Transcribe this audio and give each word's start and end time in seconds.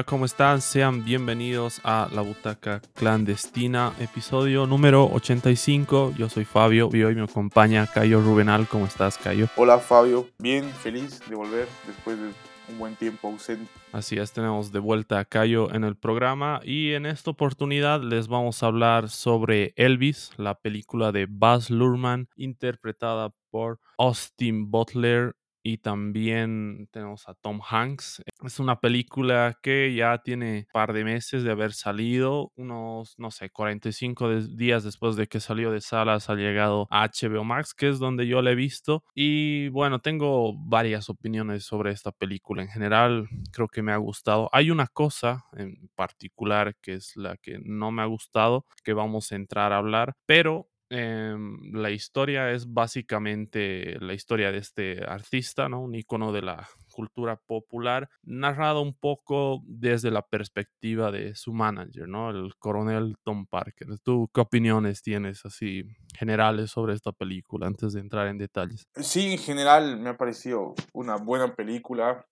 Hola, 0.00 0.06
¿cómo 0.06 0.24
están? 0.24 0.62
Sean 0.62 1.04
bienvenidos 1.04 1.82
a 1.84 2.08
La 2.14 2.22
Butaca 2.22 2.80
Clandestina, 2.94 3.92
episodio 4.00 4.66
número 4.66 5.04
85. 5.04 6.14
Yo 6.16 6.30
soy 6.30 6.46
Fabio 6.46 6.88
y 6.90 7.02
hoy 7.02 7.14
me 7.14 7.24
acompaña 7.24 7.86
Cayo 7.86 8.22
Rubenal. 8.22 8.66
¿Cómo 8.66 8.86
estás, 8.86 9.18
Cayo? 9.18 9.48
Hola, 9.56 9.78
Fabio. 9.78 10.26
Bien, 10.38 10.64
feliz 10.70 11.20
de 11.28 11.34
volver 11.36 11.68
después 11.86 12.18
de 12.18 12.28
un 12.70 12.78
buen 12.78 12.96
tiempo 12.96 13.28
ausente. 13.28 13.70
Así 13.92 14.16
es, 14.16 14.32
tenemos 14.32 14.72
de 14.72 14.78
vuelta 14.78 15.18
a 15.18 15.26
Cayo 15.26 15.70
en 15.74 15.84
el 15.84 15.96
programa 15.96 16.62
y 16.64 16.92
en 16.92 17.04
esta 17.04 17.32
oportunidad 17.32 18.02
les 18.02 18.26
vamos 18.26 18.62
a 18.62 18.68
hablar 18.68 19.10
sobre 19.10 19.74
Elvis, 19.76 20.30
la 20.38 20.54
película 20.54 21.12
de 21.12 21.26
Buzz 21.26 21.68
Luhrmann, 21.68 22.30
interpretada 22.36 23.34
por 23.50 23.80
Austin 23.98 24.70
Butler 24.70 25.34
y 25.62 25.78
también 25.78 26.88
tenemos 26.90 27.28
a 27.28 27.34
Tom 27.34 27.60
Hanks. 27.68 28.22
Es 28.44 28.58
una 28.60 28.80
película 28.80 29.58
que 29.62 29.94
ya 29.94 30.18
tiene 30.18 30.58
un 30.58 30.66
par 30.72 30.92
de 30.92 31.04
meses 31.04 31.42
de 31.42 31.50
haber 31.50 31.72
salido, 31.72 32.52
unos, 32.56 33.14
no 33.18 33.30
sé, 33.30 33.50
45 33.50 34.40
días 34.56 34.84
después 34.84 35.16
de 35.16 35.26
que 35.26 35.40
salió 35.40 35.70
de 35.70 35.80
salas 35.80 36.30
ha 36.30 36.34
llegado 36.34 36.86
a 36.90 37.04
HBO 37.04 37.44
Max, 37.44 37.74
que 37.74 37.88
es 37.88 37.98
donde 37.98 38.26
yo 38.26 38.42
la 38.42 38.52
he 38.52 38.54
visto. 38.54 39.04
Y 39.14 39.68
bueno, 39.68 39.98
tengo 40.00 40.54
varias 40.56 41.10
opiniones 41.10 41.64
sobre 41.64 41.92
esta 41.92 42.12
película. 42.12 42.62
En 42.62 42.68
general, 42.68 43.28
creo 43.52 43.68
que 43.68 43.82
me 43.82 43.92
ha 43.92 43.96
gustado. 43.98 44.48
Hay 44.52 44.70
una 44.70 44.86
cosa 44.86 45.44
en 45.52 45.90
particular 45.94 46.74
que 46.80 46.94
es 46.94 47.16
la 47.16 47.36
que 47.36 47.58
no 47.62 47.90
me 47.90 48.02
ha 48.02 48.06
gustado, 48.06 48.66
que 48.84 48.92
vamos 48.92 49.32
a 49.32 49.36
entrar 49.36 49.72
a 49.72 49.78
hablar, 49.78 50.14
pero 50.26 50.68
Em, 50.92 51.72
la 51.72 51.90
historia 51.90 52.50
es 52.50 52.72
básicamente 52.72 53.96
la 54.00 54.12
historia 54.12 54.50
de 54.50 54.58
este 54.58 55.04
artista, 55.04 55.68
¿no? 55.68 55.80
Un 55.80 55.94
icono 55.94 56.32
de 56.32 56.42
la 56.42 56.68
cultura 56.92 57.36
popular, 57.36 58.10
narrado 58.24 58.82
un 58.82 58.94
poco 58.94 59.62
desde 59.64 60.10
la 60.10 60.22
perspectiva 60.22 61.12
de 61.12 61.36
su 61.36 61.52
manager, 61.52 62.08
¿no? 62.08 62.30
El 62.30 62.56
coronel 62.56 63.14
Tom 63.22 63.46
Parker. 63.46 63.86
¿Tú 64.02 64.28
qué 64.34 64.40
opiniones 64.40 65.00
tienes 65.00 65.46
así 65.46 65.84
generales 66.18 66.72
sobre 66.72 66.94
esta 66.94 67.12
película 67.12 67.68
antes 67.68 67.92
de 67.92 68.00
entrar 68.00 68.26
en 68.26 68.38
detalles? 68.38 68.88
Sí, 68.96 69.30
en 69.30 69.38
general 69.38 69.96
me 70.00 70.10
ha 70.10 70.16
parecido 70.16 70.74
una 70.92 71.16
buena 71.16 71.54
película, 71.54 72.26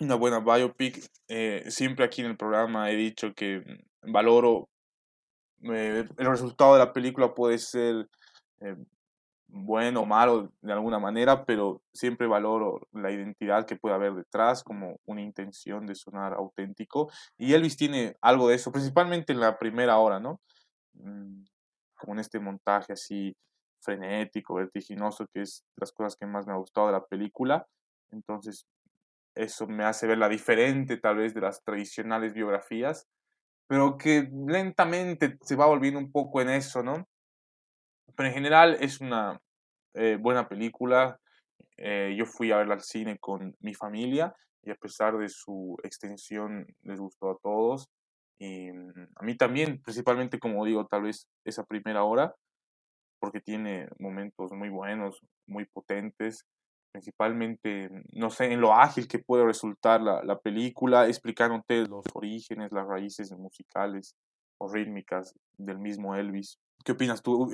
una 0.00 0.16
buena 0.16 0.40
biopic. 0.40 1.00
Eh, 1.28 1.62
siempre 1.68 2.04
aquí 2.04 2.22
en 2.22 2.26
el 2.26 2.36
programa 2.36 2.90
he 2.90 2.96
dicho 2.96 3.32
que 3.34 3.62
valoro 4.02 4.68
eh, 5.72 6.06
el 6.16 6.26
resultado 6.26 6.74
de 6.74 6.80
la 6.80 6.92
película 6.92 7.34
puede 7.34 7.58
ser 7.58 8.08
eh, 8.60 8.76
bueno 9.48 10.00
o 10.00 10.06
malo 10.06 10.52
de 10.60 10.72
alguna 10.72 10.98
manera, 10.98 11.44
pero 11.44 11.82
siempre 11.92 12.26
valoro 12.26 12.80
la 12.92 13.10
identidad 13.10 13.66
que 13.66 13.76
puede 13.76 13.94
haber 13.94 14.14
detrás, 14.14 14.62
como 14.62 14.98
una 15.06 15.22
intención 15.22 15.86
de 15.86 15.94
sonar 15.94 16.34
auténtico. 16.34 17.10
Y 17.38 17.54
Elvis 17.54 17.76
tiene 17.76 18.16
algo 18.20 18.48
de 18.48 18.56
eso, 18.56 18.72
principalmente 18.72 19.32
en 19.32 19.40
la 19.40 19.58
primera 19.58 19.98
hora, 19.98 20.18
¿no? 20.18 20.40
Mm, 20.94 21.44
como 21.94 22.14
en 22.14 22.18
este 22.18 22.40
montaje 22.40 22.92
así 22.92 23.36
frenético, 23.80 24.54
vertiginoso, 24.54 25.26
que 25.32 25.42
es 25.42 25.64
las 25.76 25.92
cosas 25.92 26.16
que 26.16 26.26
más 26.26 26.46
me 26.46 26.52
ha 26.52 26.56
gustado 26.56 26.88
de 26.88 26.94
la 26.94 27.04
película. 27.04 27.66
Entonces, 28.10 28.66
eso 29.34 29.66
me 29.66 29.84
hace 29.84 30.06
verla 30.06 30.28
diferente 30.28 30.96
tal 30.96 31.16
vez 31.16 31.34
de 31.34 31.40
las 31.40 31.62
tradicionales 31.62 32.34
biografías 32.34 33.08
pero 33.66 33.96
que 33.96 34.28
lentamente 34.46 35.38
se 35.40 35.56
va 35.56 35.66
volviendo 35.66 35.98
un 35.98 36.12
poco 36.12 36.40
en 36.40 36.50
eso, 36.50 36.82
¿no? 36.82 37.08
Pero 38.16 38.28
en 38.28 38.34
general 38.34 38.76
es 38.80 39.00
una 39.00 39.40
eh, 39.94 40.16
buena 40.20 40.48
película. 40.48 41.18
Eh, 41.76 42.14
yo 42.16 42.26
fui 42.26 42.52
a 42.52 42.58
verla 42.58 42.74
al 42.74 42.82
cine 42.82 43.18
con 43.18 43.56
mi 43.60 43.74
familia 43.74 44.34
y 44.62 44.70
a 44.70 44.76
pesar 44.76 45.16
de 45.18 45.28
su 45.28 45.76
extensión 45.82 46.66
les 46.82 47.00
gustó 47.00 47.30
a 47.30 47.38
todos. 47.42 47.88
Y 48.38 48.70
mm, 48.70 49.08
a 49.16 49.22
mí 49.24 49.36
también, 49.36 49.80
principalmente 49.82 50.38
como 50.38 50.64
digo, 50.64 50.86
tal 50.86 51.02
vez 51.02 51.26
esa 51.44 51.64
primera 51.64 52.04
hora, 52.04 52.34
porque 53.18 53.40
tiene 53.40 53.88
momentos 53.98 54.52
muy 54.52 54.68
buenos, 54.68 55.20
muy 55.46 55.64
potentes 55.66 56.44
principalmente, 56.94 57.90
no 58.12 58.30
sé, 58.30 58.52
en 58.52 58.60
lo 58.60 58.72
ágil 58.72 59.08
que 59.08 59.18
puede 59.18 59.44
resultar 59.44 60.00
la, 60.00 60.22
la 60.22 60.38
película, 60.38 61.08
explicándote 61.08 61.88
los 61.88 62.04
orígenes, 62.14 62.70
las 62.70 62.86
raíces 62.86 63.32
musicales 63.32 64.14
o 64.58 64.72
rítmicas 64.72 65.34
del 65.58 65.80
mismo 65.80 66.14
Elvis. 66.14 66.56
¿Qué 66.84 66.92
opinas 66.92 67.20
tú? 67.20 67.50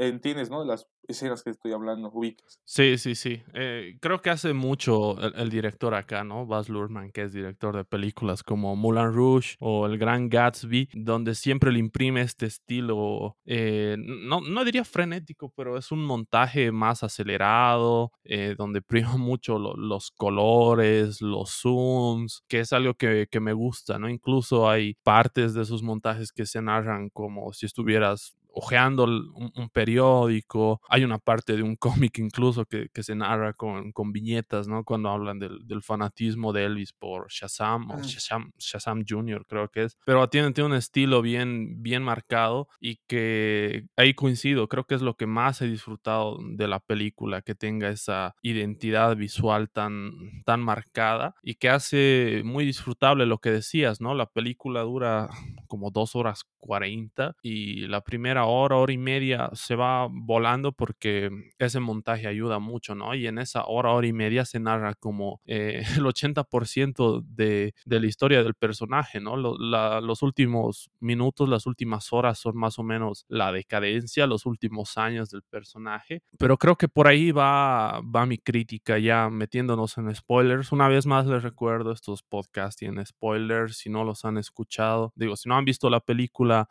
Entiendes, 0.00 0.48
¿no? 0.48 0.64
Las 0.64 0.88
escenas 1.06 1.42
que 1.42 1.50
estoy 1.50 1.72
hablando, 1.72 2.10
ubicas. 2.10 2.58
Sí, 2.64 2.96
sí, 2.96 3.14
sí. 3.14 3.42
Eh, 3.52 3.98
creo 4.00 4.22
que 4.22 4.30
hace 4.30 4.54
mucho 4.54 5.20
el, 5.20 5.50
director 5.50 5.94
acá, 5.94 6.24
¿no? 6.24 6.46
Baz 6.46 6.70
Luhrmann, 6.70 7.12
que 7.12 7.22
es 7.22 7.34
director 7.34 7.76
de 7.76 7.84
películas 7.84 8.42
como 8.42 8.74
Moulin 8.76 9.12
Rouge 9.12 9.56
o 9.58 9.84
El 9.84 9.98
Gran 9.98 10.30
Gatsby, 10.30 10.88
donde 10.94 11.34
siempre 11.34 11.70
le 11.70 11.80
imprime 11.80 12.22
este 12.22 12.46
estilo, 12.46 13.36
eh, 13.44 13.96
no, 13.98 14.40
no 14.40 14.64
diría 14.64 14.84
frenético, 14.84 15.52
pero 15.54 15.76
es 15.76 15.92
un 15.92 16.02
montaje 16.02 16.72
más 16.72 17.02
acelerado, 17.02 18.12
eh, 18.24 18.54
donde 18.56 18.80
prima 18.80 19.16
mucho 19.18 19.58
los 19.58 20.12
colores, 20.12 21.20
los 21.20 21.50
zooms, 21.60 22.42
que 22.48 22.60
es 22.60 22.72
algo 22.72 22.94
que, 22.94 23.26
que 23.30 23.40
me 23.40 23.52
gusta, 23.52 23.98
¿no? 23.98 24.08
Incluso 24.08 24.70
hay 24.70 24.94
partes 25.02 25.52
de 25.52 25.66
sus 25.66 25.82
montajes 25.82 26.32
que 26.32 26.46
se 26.46 26.62
narran 26.62 27.10
como 27.10 27.52
si 27.52 27.66
estuvieras 27.66 28.39
ojeando 28.52 29.04
un, 29.04 29.70
periódico. 29.72 30.80
Hay 30.88 31.04
una 31.04 31.18
parte 31.18 31.56
de 31.56 31.62
un 31.62 31.76
cómic 32.10 32.18
incluso 32.18 32.64
que, 32.64 32.88
que 32.92 33.02
se 33.02 33.14
narra 33.14 33.52
con, 33.52 33.92
con, 33.92 34.12
viñetas, 34.12 34.68
¿no? 34.68 34.84
Cuando 34.84 35.10
hablan 35.10 35.38
del, 35.38 35.66
del, 35.66 35.82
fanatismo 35.82 36.52
de 36.52 36.64
Elvis 36.64 36.92
por 36.92 37.28
Shazam 37.30 37.90
o 37.90 37.98
mm. 37.98 38.02
Shazam, 38.02 38.52
Shazam 38.58 39.04
Jr. 39.08 39.44
creo 39.46 39.68
que 39.68 39.84
es. 39.84 39.98
Pero 40.04 40.28
tiene, 40.28 40.52
tiene 40.52 40.70
un 40.70 40.76
estilo 40.76 41.22
bien, 41.22 41.82
bien 41.82 42.02
marcado 42.02 42.68
y 42.80 42.96
que 43.06 43.86
ahí 43.96 44.14
coincido. 44.14 44.68
Creo 44.68 44.84
que 44.84 44.94
es 44.94 45.02
lo 45.02 45.14
que 45.14 45.26
más 45.26 45.62
he 45.62 45.66
disfrutado 45.66 46.38
de 46.42 46.68
la 46.68 46.80
película, 46.80 47.42
que 47.42 47.54
tenga 47.54 47.88
esa 47.88 48.34
identidad 48.42 49.16
visual 49.16 49.70
tan, 49.70 50.12
tan 50.44 50.60
marcada 50.60 51.34
y 51.42 51.54
que 51.54 51.68
hace 51.68 52.42
muy 52.44 52.64
disfrutable 52.64 53.26
lo 53.26 53.38
que 53.38 53.50
decías, 53.50 54.00
¿no? 54.00 54.14
La 54.14 54.26
película 54.26 54.82
dura 54.82 55.28
como 55.66 55.90
dos 55.90 56.16
horas 56.16 56.44
40 56.58 57.36
y 57.42 57.86
la 57.86 58.02
primera 58.02 58.39
hora, 58.44 58.76
hora 58.76 58.92
y 58.92 58.98
media 58.98 59.50
se 59.54 59.76
va 59.76 60.08
volando 60.10 60.72
porque 60.72 61.30
ese 61.58 61.80
montaje 61.80 62.26
ayuda 62.26 62.58
mucho, 62.58 62.94
¿no? 62.94 63.14
Y 63.14 63.26
en 63.26 63.38
esa 63.38 63.64
hora, 63.66 63.90
hora 63.90 64.06
y 64.06 64.12
media 64.12 64.44
se 64.44 64.60
narra 64.60 64.94
como 64.94 65.40
eh, 65.46 65.82
el 65.96 66.04
80% 66.04 67.22
de, 67.26 67.74
de, 67.84 68.00
la 68.00 68.06
historia 68.06 68.42
del 68.42 68.54
personaje, 68.54 69.20
¿no? 69.20 69.36
los 69.36 70.22
últimos 70.22 70.90
minutos, 71.00 71.48
las 71.48 71.66
últimas 71.66 72.12
horas 72.12 72.38
son 72.38 72.56
más 72.56 72.78
o 72.78 72.82
menos 72.82 73.24
la 73.28 73.52
decadencia, 73.52 74.26
los 74.26 74.46
últimos 74.46 74.96
años 74.96 75.30
del 75.30 75.42
personaje, 75.42 76.22
pero 76.38 76.56
creo 76.56 76.76
que 76.76 76.88
por 76.88 77.08
ahí 77.08 77.32
va, 77.32 78.00
va 78.00 78.26
mi 78.26 78.38
crítica 78.38 78.98
ya 78.98 79.28
metiéndonos 79.30 79.98
en 79.98 80.14
spoilers. 80.14 80.72
Una 80.72 80.88
vez 80.88 81.06
más 81.06 81.26
les 81.26 81.42
recuerdo, 81.42 81.92
estos 81.92 82.22
podcasts 82.22 82.76
tienen 82.76 83.04
spoilers, 83.04 83.76
si 83.76 83.90
no 83.90 84.04
los 84.04 84.24
han 84.24 84.38
escuchado, 84.38 85.12
digo, 85.14 85.36
si 85.36 85.48
no 85.48 85.56
han 85.56 85.64
visto 85.64 85.90
la 85.90 86.00
película, 86.00 86.68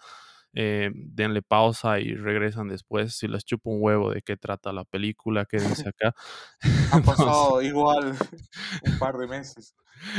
eh, 0.62 0.92
denle 0.94 1.42
pausa 1.42 2.02
y 2.02 2.14
regresan 2.16 2.68
después. 2.68 3.16
Si 3.16 3.30
les 3.30 3.46
chupo 3.46 3.70
un 3.70 3.78
huevo 3.82 4.12
de 4.12 4.22
qué 4.22 4.36
trata 4.36 4.74
la 4.74 4.84
película, 4.84 5.46
quédense 5.46 5.88
acá. 5.90 6.14
Han 6.92 7.02
pasado 7.04 7.62
igual 7.62 8.14
un 8.86 9.00
par 9.00 9.18
de 9.18 9.28
meses. 9.28 9.74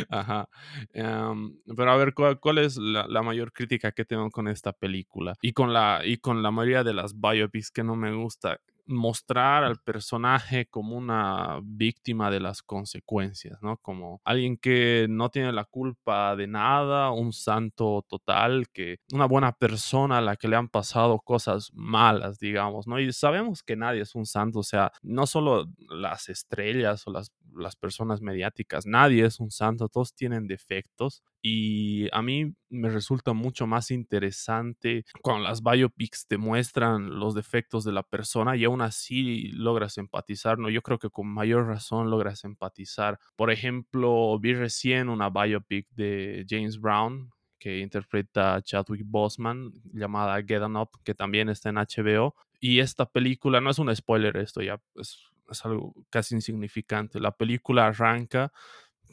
Ajá. 0.09 0.49
Em, 0.95 1.59
pero 1.77 1.93
a 1.93 1.97
ver, 1.99 2.15
¿cuál, 2.15 2.57
es 2.57 2.79
la, 2.79 3.07
la, 3.07 3.23
mayor 3.23 3.53
crítica 3.53 3.93
que 3.93 4.07
tengo 4.07 4.31
con 4.31 4.49
esta 4.49 4.73
película? 4.73 5.35
Y 5.43 5.53
con, 5.53 5.75
la, 5.75 6.01
y 6.05 6.17
con 6.17 6.43
la 6.43 6.51
mayoría 6.51 6.85
de 6.85 6.95
las 6.95 7.21
biopics 7.21 7.71
que 7.71 7.85
no 7.85 7.95
me 7.95 8.15
gusta 8.15 8.61
mostrar 8.87 9.65
al 9.65 9.79
personaje 9.79 10.67
como 10.67 10.97
una 10.97 11.61
víctima 11.63 12.31
de 12.31 12.41
las 12.41 12.63
consecuencias, 12.63 13.59
¿no? 13.63 13.77
Como 13.79 14.21
alguien 14.25 14.57
que 14.57 15.07
no 15.09 15.31
tiene 15.31 15.53
la 15.53 15.65
culpa 15.65 16.37
de 16.37 16.47
nada, 16.47 17.11
un 17.11 17.33
santo 17.33 18.05
total, 18.09 18.69
que 18.73 18.99
una 19.13 19.27
buena 19.27 19.53
persona 19.53 20.19
a 20.19 20.21
la 20.21 20.37
que 20.37 20.49
le 20.49 20.57
han 20.57 20.69
pasado 20.69 21.21
cosas 21.21 21.71
malas, 21.75 22.39
digamos, 22.39 22.87
¿no? 22.87 22.99
Y 22.99 23.13
sabemos 23.13 23.63
que 23.63 23.77
nadie 23.77 24.03
es 24.03 24.15
un 24.15 24.27
santo, 24.27 24.61
o 24.61 24.65
sea, 24.65 24.93
no 25.03 25.27
solo 25.27 25.67
las 25.89 26.29
estrellas 26.29 27.07
o 27.07 27.13
las, 27.13 27.33
las 27.55 27.77
personas 27.77 28.21
mediáticas, 28.21 28.87
nadie 28.87 29.25
es 29.25 29.41
un 29.41 29.51
santo, 29.51 29.89
todos 29.89 30.15
tienen 30.15 30.47
defectos 30.47 31.23
y 31.43 32.09
a 32.15 32.23
mí 32.23 32.55
me 32.69 32.91
resulta 32.91 33.33
mucho 33.33 33.67
más 33.67 33.91
interesante 33.91 35.05
cuando 35.23 35.45
las 35.45 35.63
biopics 35.63 36.27
te 36.27 36.37
muestran 36.37 37.19
los 37.19 37.35
defectos 37.35 37.85
de 37.85 37.93
la 37.93 38.03
persona 38.03 38.57
y 38.57 38.65
aún 38.65 38.83
así 38.83 39.49
logras 39.53 39.99
empatizar, 39.99 40.59
¿no? 40.59 40.69
Yo 40.69 40.83
creo 40.83 40.99
que 40.99 41.11
con 41.11 41.29
mayor 41.29 41.67
razón 41.67 42.11
logras 42.11 42.45
empatizar. 42.45 43.19
Por 43.37 43.51
ejemplo, 43.51 44.39
vi 44.39 44.55
recién 44.55 45.09
una 45.09 45.31
biopic 45.31 45.89
de 45.91 46.45
James 46.49 46.79
Brown 46.79 47.31
que 47.59 47.79
interpreta 47.79 48.61
Chadwick 48.63 49.03
Boseman 49.05 49.73
llamada 49.93 50.43
Get 50.43 50.63
On 50.63 50.77
Up, 50.77 50.91
que 51.05 51.15
también 51.15 51.49
está 51.49 51.69
en 51.69 51.77
HBO. 51.77 52.35
Y 52.59 52.81
esta 52.81 53.07
película, 53.07 53.61
no 53.61 53.71
es 53.71 53.79
un 53.79 53.95
spoiler 53.95 54.37
esto, 54.39 54.63
ya 54.63 54.81
es 54.97 55.65
algo 55.65 55.95
casi 56.11 56.35
insignificante. 56.35 57.21
La 57.21 57.33
película 57.33 57.87
arranca 57.87 58.53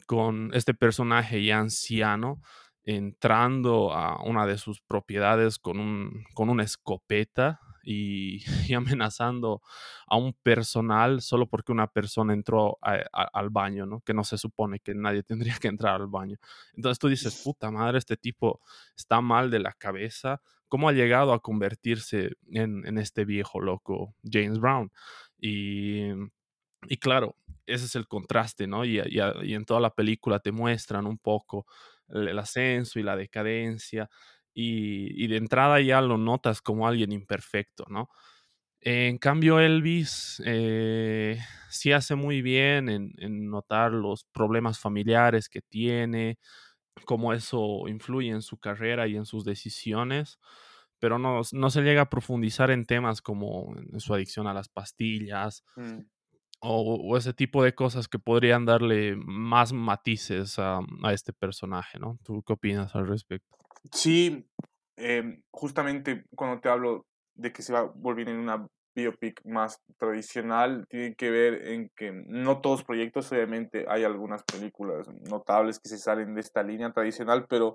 con 0.08 0.50
este 0.54 0.72
personaje 0.72 1.44
ya 1.44 1.58
anciano 1.58 2.40
entrando 2.82 3.92
a 3.92 4.24
una 4.24 4.46
de 4.46 4.56
sus 4.56 4.80
propiedades 4.80 5.58
con, 5.58 5.78
un, 5.78 6.24
con 6.32 6.48
una 6.48 6.62
escopeta 6.62 7.60
y, 7.84 8.42
amenazando 8.74 9.60
a 10.06 10.16
un 10.16 10.32
personal 10.32 11.20
solo 11.20 11.46
porque 11.46 11.72
una 11.72 11.88
persona 11.88 12.32
entró 12.32 12.78
al 12.80 13.50
baño, 13.50 13.84
¿no? 13.84 14.00
Que 14.00 14.14
no 14.14 14.24
se 14.24 14.38
supone 14.38 14.80
que 14.80 14.94
nadie 14.94 15.22
tendría 15.24 15.58
que 15.60 15.68
entrar 15.68 16.00
al 16.00 16.06
baño. 16.06 16.38
Entonces 16.72 16.98
tú 16.98 17.08
dices, 17.08 17.42
puta 17.44 17.70
madre, 17.70 17.98
este 17.98 18.16
tipo 18.16 18.62
está 18.96 19.20
mal 19.20 19.50
de 19.50 19.58
la 19.58 19.74
cabeza. 19.74 20.40
¿Cómo 20.68 20.88
ha 20.88 20.92
llegado 20.92 21.34
a 21.34 21.40
convertirse 21.40 22.30
en, 22.50 22.96
este 22.96 23.26
viejo 23.26 23.60
loco 23.60 24.14
James 24.24 24.58
Brown? 24.58 24.90
Y, 25.38 26.08
y 26.88 26.96
claro, 26.96 27.36
ese 27.68 27.84
es 27.84 27.94
el 27.94 28.08
contraste, 28.08 28.66
¿no? 28.66 28.84
Y, 28.84 28.98
en 28.98 29.64
toda 29.64 29.80
la 29.80 29.94
película 29.94 30.40
te 30.40 30.52
muestran 30.52 31.06
un 31.06 31.18
poco 31.18 31.66
el 32.08 32.38
ascenso 32.38 32.98
y 32.98 33.02
la 33.02 33.16
decadencia 33.16 34.08
y, 34.54 35.26
de 35.28 35.36
entrada 35.36 35.80
ya 35.80 36.00
lo 36.00 36.18
notas 36.18 36.60
como 36.62 36.88
alguien 36.88 37.12
imperfecto, 37.12 37.84
¿no? 37.88 38.10
En 38.80 39.18
cambio, 39.18 39.60
Elvis 39.60 40.40
eh, 40.46 41.38
sí 41.68 41.92
hace 41.92 42.14
muy 42.14 42.42
bien 42.42 42.88
en, 42.88 43.50
notar 43.50 43.92
los 43.92 44.24
problemas 44.24 44.78
familiares 44.78 45.48
que 45.48 45.60
tiene, 45.60 46.38
cómo 47.04 47.32
eso 47.32 47.88
influye 47.88 48.30
en 48.30 48.42
su 48.42 48.58
carrera 48.58 49.06
y 49.08 49.16
en 49.16 49.26
sus 49.26 49.44
decisiones, 49.44 50.38
pero 50.98 51.18
no, 51.18 51.44
se 51.44 51.82
llega 51.82 52.02
a 52.02 52.10
profundizar 52.10 52.70
en 52.70 52.86
temas 52.86 53.20
como 53.20 53.74
su 53.98 54.14
adicción 54.14 54.46
a 54.46 54.54
las 54.54 54.68
pastillas 54.68 55.64
mm. 55.76 56.00
O, 56.60 57.16
ese 57.16 57.32
tipo 57.32 57.62
de 57.62 57.74
cosas 57.74 58.08
que 58.08 58.18
podrían 58.18 58.64
darle 58.64 59.16
más 59.16 59.72
matices 59.72 60.58
a, 60.58 60.80
este 61.12 61.32
personaje, 61.32 61.98
¿no? 61.98 62.18
¿Tú 62.24 62.42
qué 62.42 62.52
opinas 62.52 62.94
al 62.94 63.06
respecto? 63.06 63.56
Sí, 63.92 64.46
em, 64.96 65.42
justamente 65.50 66.24
cuando 66.34 66.60
te 66.60 66.68
hablo 66.68 67.06
de 67.34 67.52
que 67.52 67.62
se 67.62 67.72
va 67.72 67.80
a 67.80 67.92
volver 67.94 68.28
en 68.28 68.36
una 68.36 68.66
biopic 68.94 69.40
más 69.44 69.80
tradicional, 69.96 70.84
tiene 70.88 71.14
que 71.14 71.30
ver 71.30 71.68
en 71.68 71.90
que 71.94 72.10
no 72.12 72.60
todos 72.60 72.82
proyectos, 72.82 73.30
obviamente 73.30 73.86
hay 73.88 74.02
algunas 74.02 74.42
películas 74.42 75.06
notables 75.30 75.78
que 75.78 75.88
se 75.88 75.98
salen 75.98 76.34
de 76.34 76.40
esta 76.40 76.64
línea 76.64 76.92
tradicional, 76.92 77.46
pero 77.48 77.74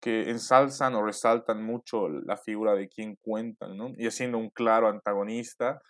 que 0.00 0.30
ensalzan 0.30 0.94
o 0.94 1.04
resaltan 1.04 1.62
mucho 1.62 2.08
la 2.08 2.36
figura 2.36 2.74
de 2.74 2.88
quien 2.88 3.16
cuentan, 3.20 3.76
¿no? 3.76 3.90
Y 3.96 4.06
haciendo 4.06 4.38
un 4.38 4.50
claro 4.50 4.88
antagonista 4.88 5.80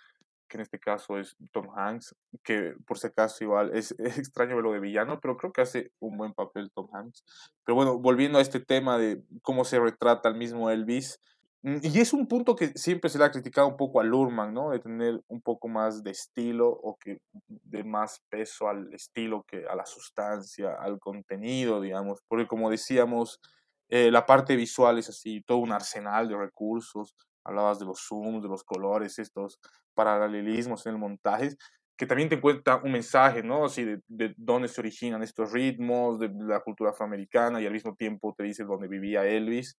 que 0.52 0.58
en 0.58 0.62
este 0.62 0.78
caso 0.78 1.18
es 1.18 1.34
Tom 1.50 1.70
Hanks, 1.74 2.14
que 2.44 2.74
por 2.86 2.98
si 2.98 3.06
acaso 3.06 3.42
igual 3.42 3.70
es, 3.74 3.92
extraño 3.98 4.54
verlo 4.54 4.72
de 4.72 4.80
villano, 4.80 5.18
pero 5.18 5.38
creo 5.38 5.50
que 5.50 5.62
hace 5.62 5.92
un 5.98 6.18
buen 6.18 6.34
papel 6.34 6.70
Tom 6.74 6.88
Hanks. 6.92 7.24
Pero 7.64 7.74
bueno, 7.74 7.98
volviendo 7.98 8.38
a 8.38 8.42
este 8.42 8.60
tema 8.60 8.98
de 8.98 9.22
cómo 9.40 9.64
se 9.64 9.80
retrata 9.80 10.28
el 10.28 10.34
mismo 10.34 10.68
Elvis, 10.70 11.18
mm, 11.62 11.78
y 11.80 12.00
es 12.00 12.12
un 12.12 12.28
punto 12.28 12.54
que 12.54 12.68
siempre 12.74 13.08
se 13.08 13.18
le 13.18 13.24
ha 13.24 13.30
criticado 13.30 13.66
un 13.66 13.78
poco 13.78 13.98
a 13.98 14.04
Lurman, 14.04 14.52
¿no? 14.52 14.70
De 14.70 14.78
tener 14.78 15.22
un 15.28 15.40
poco 15.40 15.68
más 15.68 16.02
de 16.02 16.10
estilo 16.10 16.68
o 16.68 16.98
que 16.98 17.18
de 17.46 17.82
más 17.82 18.20
peso 18.28 18.68
al 18.68 18.92
estilo 18.92 19.44
que 19.44 19.64
a 19.66 19.74
la 19.74 19.86
sustancia, 19.86 20.74
al 20.74 20.98
contenido, 21.00 21.80
digamos. 21.80 22.20
Porque 22.28 22.46
como 22.46 22.68
decíamos, 22.68 23.40
eh, 23.88 24.10
la 24.10 24.26
parte 24.26 24.54
visual 24.54 24.98
es 24.98 25.08
así, 25.08 25.40
todo 25.46 25.58
un 25.58 25.72
arsenal 25.72 26.28
de 26.28 26.36
recursos 26.36 27.14
hablabas 27.44 27.78
de 27.78 27.86
los 27.86 28.00
zooms, 28.00 28.42
de 28.42 28.48
los 28.48 28.64
colores, 28.64 29.18
estos 29.18 29.58
paralelismos 29.94 30.86
en 30.86 30.92
el 30.92 30.98
montaje, 30.98 31.50
que 31.96 32.06
también 32.06 32.28
te 32.28 32.40
cuenta 32.40 32.80
un 32.82 32.92
mensaje, 32.92 33.42
¿no? 33.42 33.64
Así 33.64 33.84
de, 33.84 34.00
de, 34.08 34.34
dónde 34.36 34.68
se 34.68 34.80
originan 34.80 35.22
estos 35.22 35.52
ritmos, 35.52 36.18
de 36.18 36.30
la 36.34 36.60
cultura 36.60 36.90
afroamericana, 36.90 37.60
y 37.60 37.66
al 37.66 37.72
mismo 37.72 37.94
tiempo 37.94 38.34
te 38.36 38.44
dice 38.44 38.64
dónde 38.64 38.88
vivía 38.88 39.26
Elvis. 39.26 39.76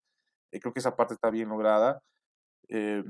Eh, 0.51 0.59
creo 0.59 0.73
que 0.73 0.79
esa 0.79 0.95
parte 0.95 1.15
está 1.15 1.29
bien 1.29 1.49
lograda. 1.49 2.01
Eh, 2.69 3.03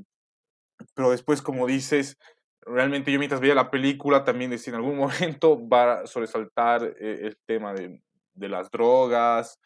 pero 0.95 1.11
después, 1.11 1.41
como 1.41 1.67
dices, 1.67 2.17
realmente 2.61 3.11
yo 3.11 3.19
mientras 3.19 3.41
veía 3.41 3.55
la 3.55 3.71
película 3.71 4.23
también 4.23 4.51
decía 4.51 4.71
en 4.71 4.77
algún 4.77 4.97
momento 4.97 5.67
va 5.67 6.01
a 6.01 6.07
sobresaltar 6.07 6.83
eh, 6.83 7.19
el 7.21 7.37
tema 7.45 7.73
de, 7.73 8.01
de, 8.33 8.49
las 8.49 8.71
drogas 8.71 9.59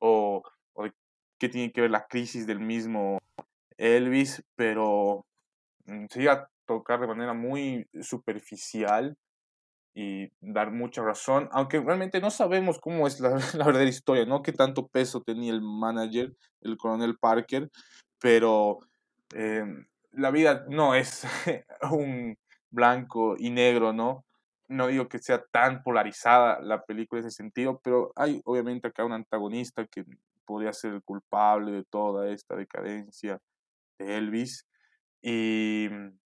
o, 0.00 0.42
o 0.74 0.84
de 0.84 0.92
qué 1.38 1.48
tiene 1.48 1.72
que 1.72 1.80
ver 1.80 1.90
la 1.90 2.06
crisis 2.06 2.46
del 2.46 2.60
mismo 2.60 3.18
Elvis, 3.78 4.42
pero 4.56 5.26
mm, 5.86 6.06
se 6.08 6.22
iba 6.22 6.32
a 6.32 6.50
tocar 6.66 7.00
de 7.00 7.06
manera 7.06 7.34
muy 7.34 7.86
superficial 8.00 9.16
y 9.94 10.30
dar 10.40 10.70
mucha 10.70 11.02
razón, 11.02 11.48
aunque 11.52 11.80
realmente 11.80 12.20
no 12.20 12.30
sabemos 12.30 12.78
cómo 12.78 13.06
es 13.06 13.20
la, 13.20 13.30
verdadera 13.30 13.90
historia, 13.90 14.24
¿no? 14.24 14.42
Qué 14.42 14.52
tanto 14.52 14.88
peso 14.88 15.22
tenía 15.22 15.52
el 15.52 15.60
manager, 15.60 16.34
el 16.62 16.76
coronel 16.78 17.18
Parker, 17.18 17.70
pero 18.18 18.78
em, 19.34 19.86
la 20.12 20.30
vida 20.30 20.64
no 20.68 20.94
es 20.94 21.24
un 21.90 22.36
blanco 22.70 23.36
y 23.38 23.50
negro, 23.50 23.92
¿no? 23.92 24.24
No 24.68 24.86
digo 24.86 25.08
que 25.08 25.18
sea 25.18 25.44
tan 25.52 25.82
polarizada 25.82 26.60
la 26.60 26.82
película 26.84 27.20
en 27.20 27.26
ese 27.26 27.36
sentido, 27.36 27.80
pero 27.84 28.12
hay 28.16 28.40
obviamente 28.44 28.88
acá 28.88 29.04
un 29.04 29.12
antagonista 29.12 29.86
que 29.86 30.04
podría 30.46 30.72
ser 30.72 30.94
el 30.94 31.02
culpable 31.02 31.72
de 31.72 31.84
toda 31.84 32.30
esta 32.30 32.56
decadencia 32.56 33.38
Elvis. 34.02 34.66
Y 35.22 35.88
mm, 35.90 36.18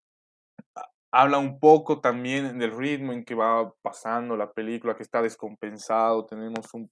habla 1.11 1.37
un 1.37 1.59
poco 1.59 2.01
también 2.01 2.59
del 2.59 2.75
ritmo 2.75 3.13
en 3.13 3.23
que 3.23 3.35
va 3.35 3.71
pasando 3.81 4.35
la 4.35 4.51
película, 4.51 4.95
que 4.95 5.03
está 5.03 5.21
descompensado. 5.21 6.25
Tenemos 6.25 6.73
un 6.73 6.89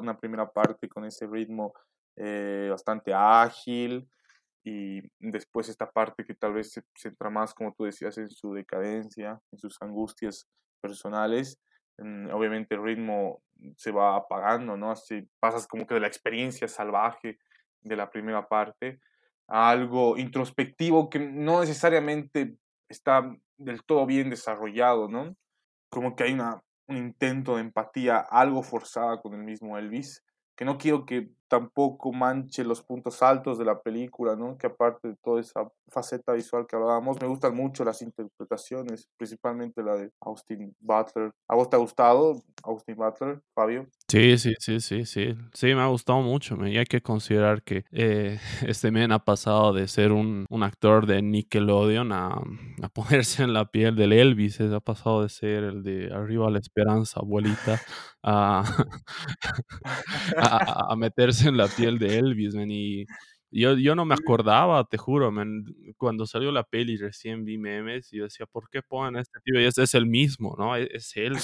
una 0.00 0.16
primera 0.18 0.48
parte 0.50 0.88
con 0.88 1.04
ese 1.04 1.26
ritmo 1.26 1.72
eh, 2.16 2.68
bastante 2.70 3.12
ágil 3.14 4.08
y 4.64 5.00
después 5.18 5.68
esta 5.68 5.90
parte 5.90 6.24
que 6.24 6.34
tal 6.34 6.52
vez 6.54 6.72
se 6.72 6.82
centra 6.94 7.30
más, 7.30 7.54
como 7.54 7.72
tú 7.72 7.84
decías, 7.84 8.18
en 8.18 8.30
su 8.30 8.52
decadencia, 8.52 9.40
en 9.50 9.58
sus 9.58 9.76
angustias 9.80 10.46
personales. 10.80 11.58
Mm, 11.98 12.30
obviamente 12.30 12.74
el 12.76 12.82
ritmo 12.82 13.42
se 13.76 13.90
va 13.90 14.16
apagando, 14.16 14.76
¿no? 14.76 14.92
Así 14.92 15.28
pasas 15.40 15.66
como 15.66 15.86
que 15.86 15.94
de 15.94 16.00
la 16.00 16.06
experiencia 16.06 16.68
salvaje 16.68 17.38
de 17.80 17.96
la 17.96 18.10
primera 18.10 18.46
parte 18.46 19.00
algo 19.48 20.18
introspectivo 20.18 21.08
que 21.08 21.18
no 21.18 21.60
necesariamente 21.60 22.56
está 22.88 23.34
del 23.56 23.82
todo 23.82 24.06
bien 24.06 24.30
desarrollado, 24.30 25.08
¿no? 25.08 25.34
Como 25.90 26.14
que 26.14 26.24
hay 26.24 26.34
una, 26.34 26.62
un 26.86 26.96
intento 26.96 27.56
de 27.56 27.62
empatía 27.62 28.18
algo 28.18 28.62
forzada 28.62 29.20
con 29.20 29.34
el 29.34 29.42
mismo 29.42 29.78
Elvis, 29.78 30.22
que 30.58 30.64
no 30.64 30.76
quiero 30.76 31.06
que 31.06 31.30
tampoco 31.46 32.12
manche 32.12 32.64
los 32.64 32.82
puntos 32.82 33.22
altos 33.22 33.58
de 33.58 33.64
la 33.64 33.80
película, 33.80 34.36
¿no? 34.36 34.58
Que 34.58 34.66
aparte 34.66 35.08
de 35.08 35.16
toda 35.22 35.40
esa 35.40 35.70
faceta 35.88 36.32
visual 36.32 36.66
que 36.66 36.76
hablábamos, 36.76 37.16
me 37.20 37.26
gustan 37.26 37.54
mucho 37.54 37.84
las 37.84 38.02
interpretaciones, 38.02 39.08
principalmente 39.16 39.82
la 39.82 39.96
de 39.96 40.10
Austin 40.20 40.74
Butler. 40.80 41.30
¿A 41.48 41.54
vos 41.54 41.70
te 41.70 41.76
ha 41.76 41.78
gustado 41.78 42.42
Austin 42.64 42.96
Butler, 42.96 43.40
Fabio? 43.54 43.86
Sí, 44.08 44.36
sí, 44.36 44.54
sí, 44.58 44.80
sí, 44.80 45.06
sí. 45.06 45.34
Sí, 45.54 45.66
me 45.74 45.80
ha 45.80 45.86
gustado 45.86 46.20
mucho. 46.20 46.56
Y 46.66 46.76
hay 46.76 46.86
que 46.86 47.00
considerar 47.00 47.62
que 47.62 47.84
eh, 47.90 48.38
este 48.66 48.90
men 48.90 49.12
ha 49.12 49.24
pasado 49.24 49.72
de 49.72 49.88
ser 49.88 50.12
un, 50.12 50.44
un 50.50 50.62
actor 50.62 51.06
de 51.06 51.22
Nickelodeon 51.22 52.12
a, 52.12 52.28
a, 52.82 52.88
ponerse 52.92 53.42
en 53.42 53.54
la 53.54 53.70
piel 53.70 53.96
del 53.96 54.12
Elvis. 54.12 54.60
Ha 54.60 54.80
pasado 54.80 55.22
de 55.22 55.28
ser 55.28 55.64
el 55.64 55.82
de 55.82 56.12
Arriba 56.12 56.50
la 56.50 56.58
Esperanza, 56.58 57.20
abuelita, 57.20 57.80
a, 58.22 58.64
a, 60.36 60.94
meterse 60.96 61.48
en 61.48 61.56
la 61.56 61.68
piel 61.68 61.98
de 61.98 62.18
Elvis, 62.18 62.54
Y 62.54 63.06
yo, 63.50 63.74
yo 63.74 63.94
no 63.94 64.04
me 64.04 64.14
acordaba, 64.14 64.84
te 64.84 64.98
juro, 64.98 65.32
Cuando 65.96 66.26
salió 66.26 66.52
la 66.52 66.64
peli 66.64 66.96
recién 66.96 67.44
vi 67.44 67.58
memes 67.58 68.12
y 68.12 68.18
yo 68.18 68.24
decía, 68.24 68.46
¿por 68.46 68.68
qué 68.70 68.82
ponen 68.82 69.16
a 69.16 69.20
este 69.20 69.38
tío? 69.44 69.60
Y 69.60 69.64
es, 69.64 69.78
es 69.78 69.94
el 69.94 70.06
mismo, 70.06 70.54
¿no? 70.58 70.76
Es, 70.76 70.88
es 70.92 71.16
él. 71.16 71.36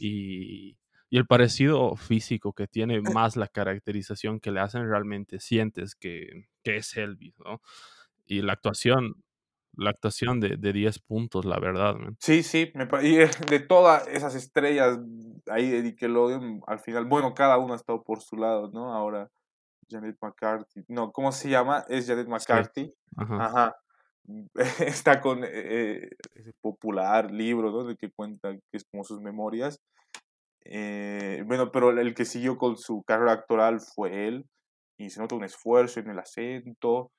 y, 0.00 0.76
y 1.12 1.18
el 1.18 1.26
parecido 1.26 1.94
físico 1.94 2.54
que 2.54 2.66
tiene 2.66 3.02
más 3.02 3.36
la 3.36 3.46
caracterización 3.46 4.40
que 4.40 4.50
le 4.50 4.60
hacen 4.60 4.88
realmente 4.88 5.40
sientes 5.40 5.94
que, 5.94 6.48
que 6.64 6.76
es 6.76 6.96
Elvis, 6.96 7.38
¿no? 7.38 7.60
Y 8.24 8.40
la 8.40 8.54
actuación, 8.54 9.22
la 9.74 9.90
actuación 9.90 10.40
de, 10.40 10.56
de 10.56 10.72
10 10.72 10.98
puntos, 11.00 11.44
la 11.44 11.58
verdad. 11.58 11.94
Sí, 12.18 12.42
sí, 12.42 12.72
me, 12.74 12.86
y 13.02 13.16
de 13.50 13.60
todas 13.60 14.06
esas 14.08 14.34
estrellas 14.34 14.98
ahí 15.48 15.70
de 15.70 15.82
Nickelodeon, 15.82 16.60
al 16.66 16.78
final, 16.78 17.06
bueno, 17.06 17.34
cada 17.34 17.58
uno 17.58 17.72
ha 17.72 17.76
estado 17.76 18.02
por 18.02 18.20
su 18.20 18.36
lado, 18.36 18.70
¿no? 18.72 18.92
Ahora 18.92 19.28
Janet 19.88 20.16
McCarthy, 20.20 20.84
no, 20.88 21.12
¿cómo 21.12 21.32
se 21.32 21.48
llama? 21.48 21.84
Es 21.88 22.06
Janet 22.06 22.28
McCarthy. 22.28 22.92
Ajá. 23.16 23.74
Está 24.80 25.20
con 25.20 25.44
eh, 25.44 25.50
eh, 25.52 26.08
ese 26.34 26.52
popular 26.60 27.30
libro, 27.30 27.70
¿no? 27.70 27.84
De 27.84 27.96
que 27.96 28.10
cuenta 28.10 28.52
que 28.52 28.76
es 28.76 28.84
como 28.84 29.04
sus 29.04 29.20
memorias. 29.20 29.80
Eh, 30.64 31.42
bueno, 31.46 31.72
pero 31.72 31.90
el 31.90 32.14
que 32.14 32.24
siguió 32.24 32.56
con 32.56 32.76
su 32.76 33.02
carrera 33.02 33.32
actoral 33.32 33.80
fue 33.80 34.28
él. 34.28 34.46
Y 34.98 35.10
se 35.10 35.20
nota 35.20 35.34
un 35.34 35.44
esfuerzo 35.44 36.00
en 36.00 36.10
el 36.10 36.18
acento 36.18 37.10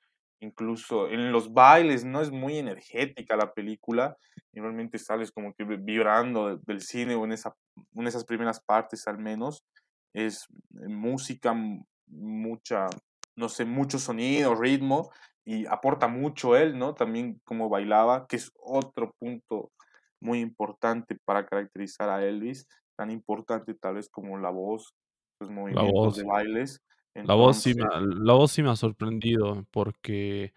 incluso 0.43 1.07
en 1.09 1.31
los 1.31 1.53
bailes, 1.53 2.03
¿no? 2.03 2.21
Es 2.21 2.31
muy 2.31 2.57
energética 2.57 3.35
la 3.35 3.53
película 3.53 4.17
y 4.51 4.59
realmente 4.59 4.99
sales 4.99 5.31
como 5.31 5.53
que 5.53 5.63
vibrando 5.63 6.57
del 6.57 6.81
cine 6.81 7.15
o 7.15 7.23
en, 7.25 7.31
esa, 7.31 7.55
en 7.95 8.07
esas 8.07 8.25
primeras 8.25 8.59
partes 8.59 9.07
al 9.07 9.17
menos. 9.17 9.63
Es 10.13 10.45
música, 10.69 11.55
mucha, 12.07 12.87
no 13.35 13.49
sé, 13.49 13.65
mucho 13.65 13.97
sonido, 13.97 14.53
ritmo 14.53 15.11
y 15.45 15.65
aporta 15.65 16.07
mucho 16.07 16.55
él, 16.55 16.77
¿no? 16.77 16.93
También 16.93 17.39
como 17.45 17.69
bailaba, 17.69 18.27
que 18.27 18.35
es 18.35 18.51
otro 18.59 19.11
punto 19.17 19.71
muy 20.21 20.39
importante 20.39 21.17
para 21.25 21.45
caracterizar 21.45 22.09
a 22.09 22.23
Elvis, 22.23 22.67
tan 22.95 23.11
importante 23.11 23.73
tal 23.73 23.95
vez 23.95 24.09
como 24.09 24.37
la 24.37 24.49
voz, 24.49 24.93
los 25.39 25.49
movimientos 25.49 26.17
de 26.17 26.23
bailes. 26.23 26.81
La 27.21 27.35
voz 27.35 27.57
sí 27.57 27.73
me 27.73 27.83
ha 27.83 27.99
la 28.01 28.33
voz 28.33 28.51
sí 28.51 28.61
me 28.63 28.69
ha 28.69 28.75
sorprendido 28.75 29.65
porque, 29.71 30.51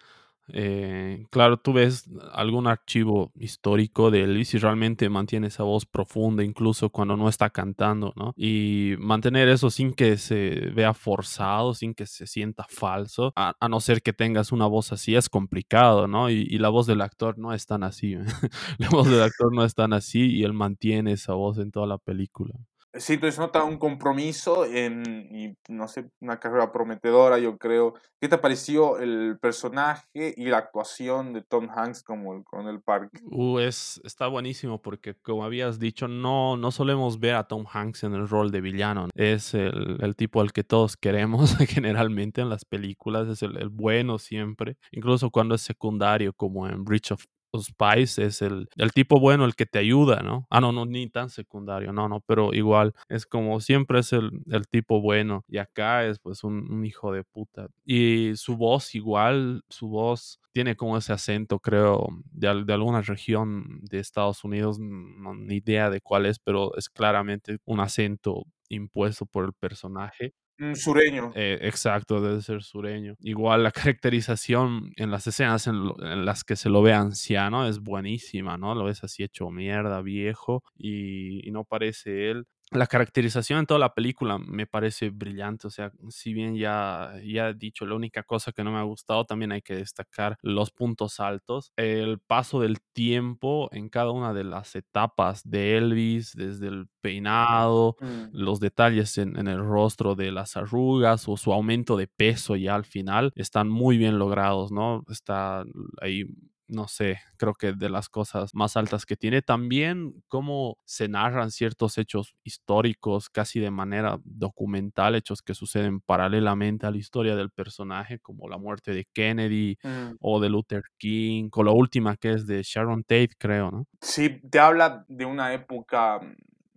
eh, 0.48 1.26
claro, 1.30 1.58
tú 1.58 1.72
ves 1.75 2.08
algún 2.32 2.66
archivo 2.66 3.30
histórico 3.36 4.10
de 4.10 4.22
Elvis 4.25 4.54
y 4.54 4.58
realmente 4.58 5.08
mantiene 5.08 5.46
esa 5.48 5.62
voz 5.62 5.86
profunda, 5.86 6.42
incluso 6.42 6.90
cuando 6.90 7.16
no 7.16 7.28
está 7.28 7.50
cantando, 7.50 8.12
¿no? 8.16 8.32
Y 8.36 8.94
mantener 8.98 9.48
eso 9.48 9.70
sin 9.70 9.92
que 9.94 10.16
se 10.18 10.70
vea 10.75 10.92
forzado, 10.94 11.75
sin 11.75 11.94
que 11.94 12.06
se 12.06 12.26
sienta 12.26 12.66
falso, 12.68 13.32
a 13.36 13.54
a 13.60 13.68
no 13.68 13.78
ser 13.80 14.02
que 14.02 14.12
tengas 14.12 14.50
una 14.52 14.66
voz 14.66 14.92
así, 14.92 15.14
es 15.16 15.28
complicado, 15.28 16.08
¿no? 16.08 16.30
Y 16.30 16.46
y 16.50 16.58
la 16.58 16.68
voz 16.70 16.86
del 16.88 17.00
actor 17.02 17.38
no 17.38 17.52
es 17.54 17.66
tan 17.66 17.84
así. 17.84 18.16
La 18.78 18.88
voz 18.90 19.08
del 19.08 19.22
actor 19.22 19.52
no 19.54 19.64
es 19.64 19.75
tan 19.75 19.92
así 19.92 20.30
y 20.36 20.44
él 20.44 20.52
mantiene 20.52 21.12
esa 21.12 21.34
voz 21.34 21.58
en 21.58 21.70
toda 21.70 21.86
la 21.86 21.98
película. 21.98 22.54
Sí, 22.99 23.15
entonces 23.15 23.38
nota 23.38 23.65
un 23.65 23.79
compromiso 23.79 24.65
en, 24.65 25.29
y 25.31 25.55
no 25.69 25.88
sé, 25.88 26.11
una 26.21 26.38
carrera 26.38 26.73
prometedora, 26.73 27.38
yo 27.38 27.59
creo. 27.59 27.95
¿Qué 28.21 28.29
te 28.29 28.38
pareció 28.38 28.99
el 28.99 29.38
personaje 29.41 30.35
y 30.37 30.47
la 30.47 30.59
actuación 30.59 31.33
de 31.33 31.43
Tom 31.43 31.69
Hanks 31.69 32.03
como 32.03 32.35
el 32.35 32.45
Coronel 32.45 32.81
Park? 32.81 33.11
Uh, 33.25 33.59
es, 33.59 34.00
está 34.05 34.26
buenísimo 34.29 34.81
porque, 34.81 35.15
como 35.15 35.45
habías 35.45 35.79
dicho, 35.79 36.09
no, 36.09 36.57
no 36.57 36.71
solemos 36.71 37.21
ver 37.21 37.35
a 37.35 37.45
Tom 37.45 37.67
Hanks 37.71 38.05
en 38.05 38.15
el 38.15 38.29
rol 38.29 38.50
de 38.50 38.61
villano. 38.61 39.09
Es 39.15 39.55
el, 39.55 39.99
el 40.00 40.17
tipo 40.17 40.41
al 40.41 40.53
que 40.53 40.65
todos 40.65 40.97
queremos 40.97 41.57
generalmente 41.69 42.41
en 42.41 42.49
las 42.49 42.65
películas, 42.65 43.29
es 43.29 43.43
el, 43.43 43.57
el 43.59 43.69
bueno 43.69 44.19
siempre, 44.19 44.76
incluso 44.91 45.31
cuando 45.31 45.55
es 45.55 45.62
secundario, 45.62 46.33
como 46.33 46.67
en 46.67 46.85
Bridge 46.85 47.12
of 47.12 47.25
Spice 47.64 48.25
es 48.25 48.42
el, 48.42 48.68
el, 48.76 48.92
tipo 48.92 49.20
bueno, 49.20 49.44
el 49.44 49.54
que 49.54 49.66
te 49.66 49.78
ayuda, 49.78 50.22
¿no? 50.22 50.46
Ah, 50.50 50.60
no, 50.60 50.72
no, 50.72 50.86
ni 50.86 51.08
tan 51.08 51.30
secundario, 51.30 51.92
no, 51.92 52.08
no, 52.08 52.20
pero 52.20 52.54
igual 52.54 52.94
es 53.08 53.26
como 53.26 53.60
siempre 53.60 54.00
es 54.00 54.12
el, 54.12 54.30
el 54.50 54.66
tipo 54.68 55.00
bueno 55.00 55.44
y 55.48 55.58
acá 55.58 56.04
es 56.06 56.18
pues 56.18 56.44
un, 56.44 56.70
un, 56.70 56.84
hijo 56.84 57.12
de 57.12 57.25
puta. 57.25 57.68
Y 57.84 58.32
su 58.36 58.56
voz 58.56 58.94
igual, 58.94 59.62
su 59.68 59.88
voz 59.88 60.40
tiene 60.52 60.76
como 60.76 60.96
ese 60.96 61.12
acento, 61.12 61.58
creo, 61.58 62.08
de, 62.32 62.64
de 62.64 62.72
alguna 62.72 63.02
región 63.02 63.80
de 63.82 63.98
Estados 63.98 64.42
Unidos, 64.44 64.78
no, 64.78 65.34
ni 65.34 65.56
idea 65.56 65.90
de 65.90 66.00
cuál 66.00 66.26
es, 66.26 66.38
pero 66.38 66.75
es 66.76 66.88
claramente 66.88 67.58
un 67.64 67.80
acento 67.80 68.44
impuesto 68.68 69.26
por 69.26 69.44
el 69.44 69.52
personaje. 69.52 70.34
Sureño. 70.75 71.32
Eh, 71.34 71.58
exacto, 71.62 72.20
debe 72.20 72.40
ser 72.40 72.62
sureño. 72.62 73.14
Igual 73.20 73.62
la 73.62 73.70
caracterización 73.72 74.92
en 74.96 75.10
las 75.10 75.26
escenas 75.26 75.66
en, 75.66 75.84
lo, 75.84 75.96
en, 76.02 76.25
las 76.25 76.44
que 76.44 76.56
se 76.56 76.70
lo 76.70 76.82
ve 76.82 76.94
anciano 76.94 77.66
es 77.68 77.80
buenísima, 77.80 78.56
¿no? 78.56 78.75
Lo 78.75 78.84
ves 78.84 79.04
así 79.04 79.22
hecho 79.22 79.50
mierda, 79.50 80.00
viejo, 80.02 80.62
y 80.78 81.48
no 81.50 81.64
parece 81.64 82.30
él 82.30 82.46
la 82.73 82.87
caracterización 82.87 83.61
en 83.61 83.66
toda 83.66 83.78
la 83.78 83.94
película 83.94 84.38
me 84.38 84.66
parece 84.66 85.11
brillante. 85.11 85.68
O 85.68 85.70
sea, 85.70 85.92
si 86.08 86.35
bien 86.35 86.56
ya, 86.56 87.12
ya 87.25 87.50
he 87.50 87.54
dicho, 87.54 87.87
la 87.87 87.94
única 87.94 88.25
cosa 88.25 88.52
que 88.52 88.64
no 88.64 88.73
me 88.73 88.78
ha 88.78 88.82
gustado, 88.82 89.25
también 89.25 89.52
hay 89.52 89.62
que 89.62 89.76
destacar 89.76 90.37
los 90.42 90.70
puntos 90.73 91.20
altos. 91.20 91.73
El 91.76 92.18
paso 92.18 92.61
del 92.61 92.78
tiempo 92.92 93.68
en 93.73 93.88
cada 93.88 94.11
una 94.11 94.32
de 94.35 94.44
las 94.44 94.75
etapas 94.75 95.49
de 95.49 95.78
Elvis, 95.78 96.32
desde 96.35 96.66
el 96.66 96.88
peinado, 97.00 97.96
mm. 98.00 98.28
los 98.32 98.58
detalles 98.58 99.16
en, 99.18 99.38
en, 99.38 99.46
el 99.46 99.64
rostro 99.64 100.16
de 100.16 100.32
las 100.32 100.56
arrugas 100.56 101.28
o 101.28 101.37
su 101.37 101.52
aumento 101.52 101.96
de 101.96 102.08
peso 102.08 102.56
ya 102.56 102.75
al 102.75 102.85
final, 102.85 103.32
están 103.37 103.68
muy 103.68 103.96
bien 103.96 104.18
logrados, 104.18 104.73
¿no? 104.73 105.04
Está 105.08 105.64
ahí 106.00 106.26
no 106.68 106.88
sé, 106.88 107.20
creo 107.37 107.54
que 107.54 107.73
de 107.73 107.88
las 107.88 108.08
cosas 108.08 108.54
más 108.54 108.76
altas 108.76 109.06
que 109.06 109.16
tiene. 109.16 109.42
También 109.42 110.23
cómo 110.28 110.78
se 110.85 111.08
narran 111.08 111.50
ciertos 111.50 111.99
hechos 111.99 112.35
históricos 112.42 113.30
casi 113.30 113.61
de 113.61 113.70
manera 113.70 114.18
documental, 114.25 115.14
hechos 115.14 115.42
que 115.42 115.54
suceden 115.54 116.00
paralelamente 116.00 116.87
a 116.87 116.90
la 116.90 116.96
historia 116.96 117.37
del 117.37 117.50
personaje, 117.50 118.18
como 118.18 118.49
la 118.49 118.58
muerte 118.58 118.92
de 118.92 119.06
Kennedy 119.12 119.78
mm. 119.82 120.16
o 120.20 120.40
de 120.40 120.49
Luther 120.49 120.82
King, 120.99 121.49
o 121.52 121.62
la 121.62 121.73
última 121.73 122.16
que 122.16 122.32
es 122.32 122.46
de 122.46 122.62
Sharon 122.62 123.02
Tate, 123.02 123.30
creo, 123.38 123.70
¿no? 123.70 123.87
Sí, 124.00 124.40
te 124.50 124.58
habla 124.58 125.04
de 125.08 125.25
una 125.25 125.54
época 125.54 126.20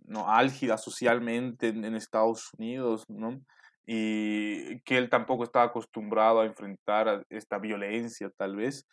no 0.04 0.28
álgida 0.28 0.76
socialmente 0.76 1.68
en, 1.68 1.84
en 1.84 1.94
Estados 1.94 2.50
Unidos, 2.58 3.04
¿no? 3.08 3.40
Y 3.86 4.80
que 4.80 4.98
él 4.98 5.08
tampoco 5.08 5.42
estaba 5.42 5.64
acostumbrado 5.64 6.40
a 6.40 6.46
enfrentar 6.46 7.24
esta 7.28 7.58
violencia, 7.58 8.30
tal 8.36 8.56
vez. 8.56 8.86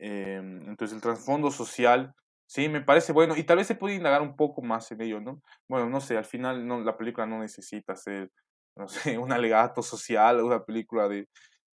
Eh, 0.00 0.36
entonces 0.66 0.94
el 0.94 1.02
trasfondo 1.02 1.50
social, 1.50 2.14
sí, 2.46 2.68
me 2.68 2.80
parece 2.80 3.12
bueno 3.12 3.36
y 3.36 3.44
tal 3.44 3.58
vez 3.58 3.66
se 3.66 3.74
puede 3.74 3.94
indagar 3.94 4.22
un 4.22 4.34
poco 4.34 4.62
más 4.62 4.90
en 4.92 5.02
ello, 5.02 5.20
¿no? 5.20 5.42
Bueno, 5.68 5.90
no 5.90 6.00
sé, 6.00 6.16
al 6.16 6.24
final 6.24 6.66
no, 6.66 6.80
la 6.80 6.96
película 6.96 7.26
no 7.26 7.40
necesita 7.40 7.94
ser, 7.96 8.30
no 8.76 8.88
sé, 8.88 9.18
un 9.18 9.32
alegato 9.32 9.82
social, 9.82 10.42
una 10.42 10.64
película 10.64 11.08
de 11.08 11.28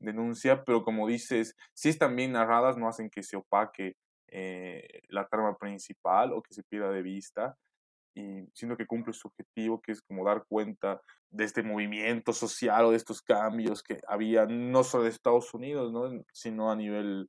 denuncia, 0.01 0.65
pero 0.65 0.85
como 0.85 1.07
dices, 1.09 1.57
si 1.75 1.89
están 1.89 2.17
bien 2.17 2.33
narradas, 2.33 2.77
no 2.77 2.89
hacen 2.89 3.11
que 3.11 3.23
se 3.23 3.37
opaque 3.37 3.97
eh, 4.29 5.03
la 5.09 5.27
trama 5.27 5.57
principal 5.57 6.33
o 6.33 6.43
que 6.43 6.55
se 6.55 6.63
pierda 6.63 6.91
de 6.91 7.03
vista, 7.03 7.57
y 8.15 8.47
siendo 8.55 8.77
que 8.77 8.87
cumple 8.87 9.13
su 9.15 9.29
objetivo, 9.29 9.81
que 9.81 9.93
es 9.93 10.03
como 10.03 10.25
dar 10.25 10.45
cuenta 10.47 11.01
de 11.31 11.45
este 11.45 11.63
movimiento 11.63 12.33
social 12.33 12.85
o 12.85 12.91
de 12.91 12.99
estos 12.99 13.23
cambios 13.23 13.83
que 13.83 13.99
había 14.07 14.47
no 14.47 14.85
solo 14.85 15.05
de 15.05 15.11
Estados 15.11 15.53
Unidos, 15.55 15.93
¿no? 15.93 16.23
sino 16.33 16.71
a 16.71 16.77
nivel 16.77 17.29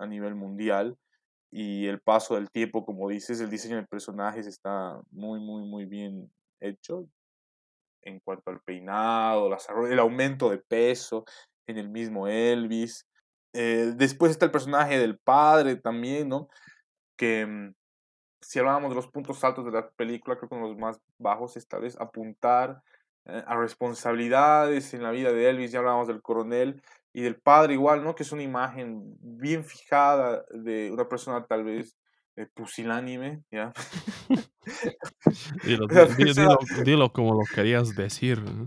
a 0.00 0.06
nivel 0.06 0.34
mundial 0.34 0.96
y 1.50 1.86
el 1.86 2.00
paso 2.00 2.34
del 2.36 2.50
tiempo, 2.50 2.84
como 2.84 3.08
dices, 3.08 3.40
el 3.40 3.50
diseño 3.50 3.76
de 3.76 3.86
personajes 3.86 4.46
está 4.46 5.00
muy, 5.10 5.40
muy, 5.40 5.64
muy 5.64 5.84
bien 5.84 6.30
hecho 6.60 7.06
en 8.02 8.20
cuanto 8.20 8.50
al 8.50 8.60
peinado, 8.60 9.50
el 9.86 9.98
aumento 9.98 10.48
de 10.50 10.58
peso 10.58 11.24
en 11.66 11.78
el 11.78 11.88
mismo 11.88 12.28
Elvis. 12.28 13.06
Eh, 13.52 13.92
después 13.96 14.30
está 14.30 14.46
el 14.46 14.52
personaje 14.52 14.98
del 14.98 15.18
padre 15.18 15.76
también, 15.76 16.28
¿no? 16.28 16.48
Que 17.16 17.44
mm, 17.46 17.74
si 18.40 18.58
hablábamos 18.58 18.90
de 18.90 18.96
los 18.96 19.08
puntos 19.08 19.42
altos 19.44 19.64
de 19.64 19.72
la 19.72 19.90
película, 19.90 20.36
creo 20.36 20.48
que 20.48 20.54
uno 20.54 20.66
de 20.66 20.72
los 20.72 20.80
más 20.80 21.00
bajos 21.18 21.56
esta 21.56 21.78
vez 21.78 22.00
apuntar 22.00 22.82
a 23.26 23.56
responsabilidades 23.56 24.94
en 24.94 25.02
la 25.02 25.10
vida 25.10 25.32
de 25.32 25.48
Elvis, 25.48 25.72
ya 25.72 25.78
hablábamos 25.78 26.08
del 26.08 26.22
coronel, 26.22 26.82
y 27.12 27.22
del 27.22 27.36
padre 27.36 27.74
igual, 27.74 28.04
¿no? 28.04 28.14
Que 28.14 28.22
es 28.22 28.32
una 28.32 28.42
imagen 28.42 29.16
bien 29.20 29.64
fijada 29.64 30.44
de 30.50 30.90
una 30.92 31.08
persona 31.08 31.44
tal 31.44 31.64
vez 31.64 31.96
eh, 32.36 32.46
pusilánime, 32.54 33.42
¿ya? 33.50 33.72
dilo, 35.64 35.86
dilo, 36.16 36.34
dilo, 36.34 36.58
dilo, 36.84 37.12
como 37.12 37.34
lo 37.34 37.44
querías 37.52 37.94
decir. 37.96 38.40
¿no? 38.42 38.66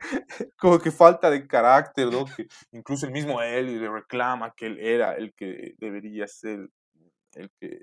Como 0.56 0.78
que 0.78 0.92
falta 0.92 1.28
de 1.28 1.46
carácter, 1.46 2.06
¿no? 2.06 2.24
Que 2.24 2.46
incluso 2.70 3.06
el 3.06 3.12
mismo 3.12 3.42
él 3.42 3.80
le 3.80 3.90
reclama 3.90 4.54
que 4.56 4.66
él 4.66 4.78
era 4.78 5.14
el 5.14 5.34
que 5.34 5.74
debería 5.78 6.28
ser 6.28 6.70
el 7.34 7.50
que 7.60 7.82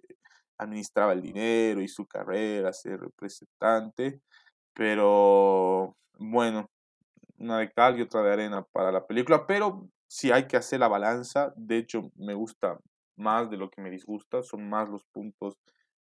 administraba 0.58 1.12
el 1.12 1.22
dinero 1.22 1.82
y 1.82 1.90
su 1.90 2.08
carrera, 2.08 2.72
ser 2.72 3.02
representante. 3.02 4.22
Pero 4.76 5.96
bueno, 6.20 6.70
una 7.38 7.60
de 7.60 7.72
cal 7.72 7.98
y 7.98 8.02
otra 8.02 8.22
de 8.22 8.34
arena 8.34 8.64
para 8.72 8.92
la 8.92 9.08
película, 9.08 9.48
pero 9.48 9.90
si 10.08 10.32
hay 10.32 10.48
que 10.48 10.58
hacer 10.58 10.80
la 10.80 10.88
balanza, 10.88 11.54
de 11.56 11.78
hecho 11.78 12.12
me 12.16 12.34
gusta 12.34 12.78
más 13.16 13.50
de 13.50 13.58
lo 13.58 13.70
que 13.70 13.82
me 13.82 13.90
disgusta, 13.90 14.44
son 14.44 14.70
más 14.70 14.90
los 14.90 15.04
puntos 15.06 15.58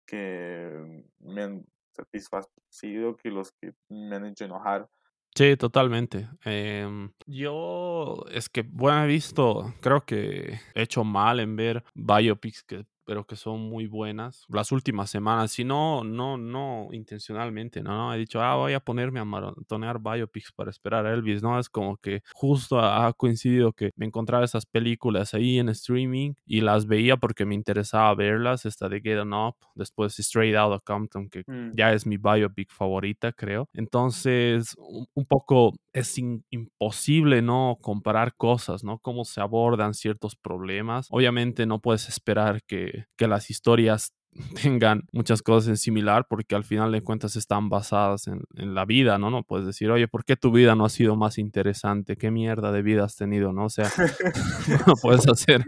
que 0.05 1.03
me 1.19 1.43
han 1.43 1.65
satisfacido 1.91 3.15
que 3.15 3.29
los 3.29 3.51
que 3.51 3.73
me 3.89 4.15
han 4.15 4.25
hecho 4.25 4.45
enojar. 4.45 4.89
Sí, 5.35 5.57
totalmente. 5.57 6.29
Eh, 6.45 6.87
yo 7.25 8.25
es 8.31 8.49
que, 8.49 8.61
bueno, 8.61 9.03
he 9.03 9.07
visto, 9.07 9.73
creo 9.81 10.05
que 10.05 10.59
he 10.73 10.81
hecho 10.81 11.03
mal 11.03 11.39
en 11.39 11.55
ver 11.55 11.83
biopics 11.93 12.63
que 12.63 12.85
pero 13.05 13.25
que 13.25 13.35
son 13.35 13.61
muy 13.69 13.87
buenas. 13.87 14.45
Las 14.49 14.71
últimas 14.71 15.09
semanas, 15.09 15.51
si 15.51 15.63
no, 15.63 16.03
no, 16.03 16.37
no 16.37 16.89
intencionalmente, 16.91 17.81
no, 17.81 17.95
no, 17.95 18.13
he 18.13 18.17
dicho, 18.17 18.41
ah, 18.41 18.55
voy 18.55 18.73
a 18.73 18.79
ponerme 18.79 19.19
a 19.19 19.25
maratonear 19.25 19.99
biopics 19.99 20.51
para 20.51 20.71
esperar 20.71 21.05
a 21.05 21.13
Elvis, 21.13 21.41
¿no? 21.41 21.57
Es 21.59 21.69
como 21.69 21.97
que 21.97 22.21
justo 22.33 22.79
ha 22.79 23.11
coincidido 23.13 23.73
que 23.73 23.91
me 23.95 24.05
encontraba 24.05 24.43
esas 24.43 24.65
películas 24.65 25.33
ahí 25.33 25.59
en 25.59 25.69
streaming 25.69 26.33
y 26.45 26.61
las 26.61 26.85
veía 26.87 27.17
porque 27.17 27.45
me 27.45 27.55
interesaba 27.55 28.13
verlas, 28.15 28.65
esta 28.65 28.89
de 28.89 29.01
Get 29.01 29.19
On 29.19 29.33
Up, 29.33 29.55
después 29.75 30.19
Straight 30.19 30.55
Outta 30.55 30.79
Compton, 30.83 31.29
que 31.29 31.43
Mm. 31.47 31.71
ya 31.75 31.93
es 31.93 32.05
mi 32.05 32.17
biopic 32.17 32.71
favorita, 32.71 33.31
creo. 33.31 33.69
Entonces, 33.73 34.75
un, 34.77 35.25
poco 35.25 35.73
es 35.93 36.17
imposible, 36.49 37.41
¿no? 37.41 37.77
Comparar 37.81 38.35
cosas, 38.35 38.83
¿no? 38.83 38.99
Cómo 38.99 39.25
se 39.25 39.41
abordan 39.41 39.93
ciertos 39.93 40.35
problemas. 40.35 41.07
Obviamente 41.09 41.65
no 41.65 41.79
puedes 41.79 42.07
esperar 42.09 42.61
que, 42.63 42.94
que 43.17 43.27
las 43.27 43.49
historias 43.49 44.13
tengan 44.61 45.03
muchas 45.11 45.41
cosas 45.41 45.69
en 45.69 45.77
similar 45.77 46.27
porque 46.29 46.55
al 46.55 46.63
final 46.63 46.91
de 46.91 47.01
cuentas 47.01 47.35
están 47.35 47.69
basadas 47.69 48.27
en, 48.27 48.41
en 48.55 48.75
la 48.75 48.85
vida, 48.85 49.17
¿no? 49.17 49.29
No 49.29 49.43
puedes 49.43 49.65
decir, 49.65 49.89
oye, 49.91 50.07
¿por 50.07 50.25
qué 50.25 50.35
tu 50.35 50.51
vida 50.51 50.75
no 50.75 50.85
ha 50.85 50.89
sido 50.89 51.15
más 51.15 51.37
interesante? 51.37 52.17
¿Qué 52.17 52.31
mierda 52.31 52.71
de 52.71 52.81
vida 52.81 53.05
has 53.05 53.15
tenido, 53.15 53.53
no? 53.53 53.65
O 53.65 53.69
sea, 53.69 53.89
no 54.87 54.93
puedes 55.01 55.27
hacer, 55.29 55.63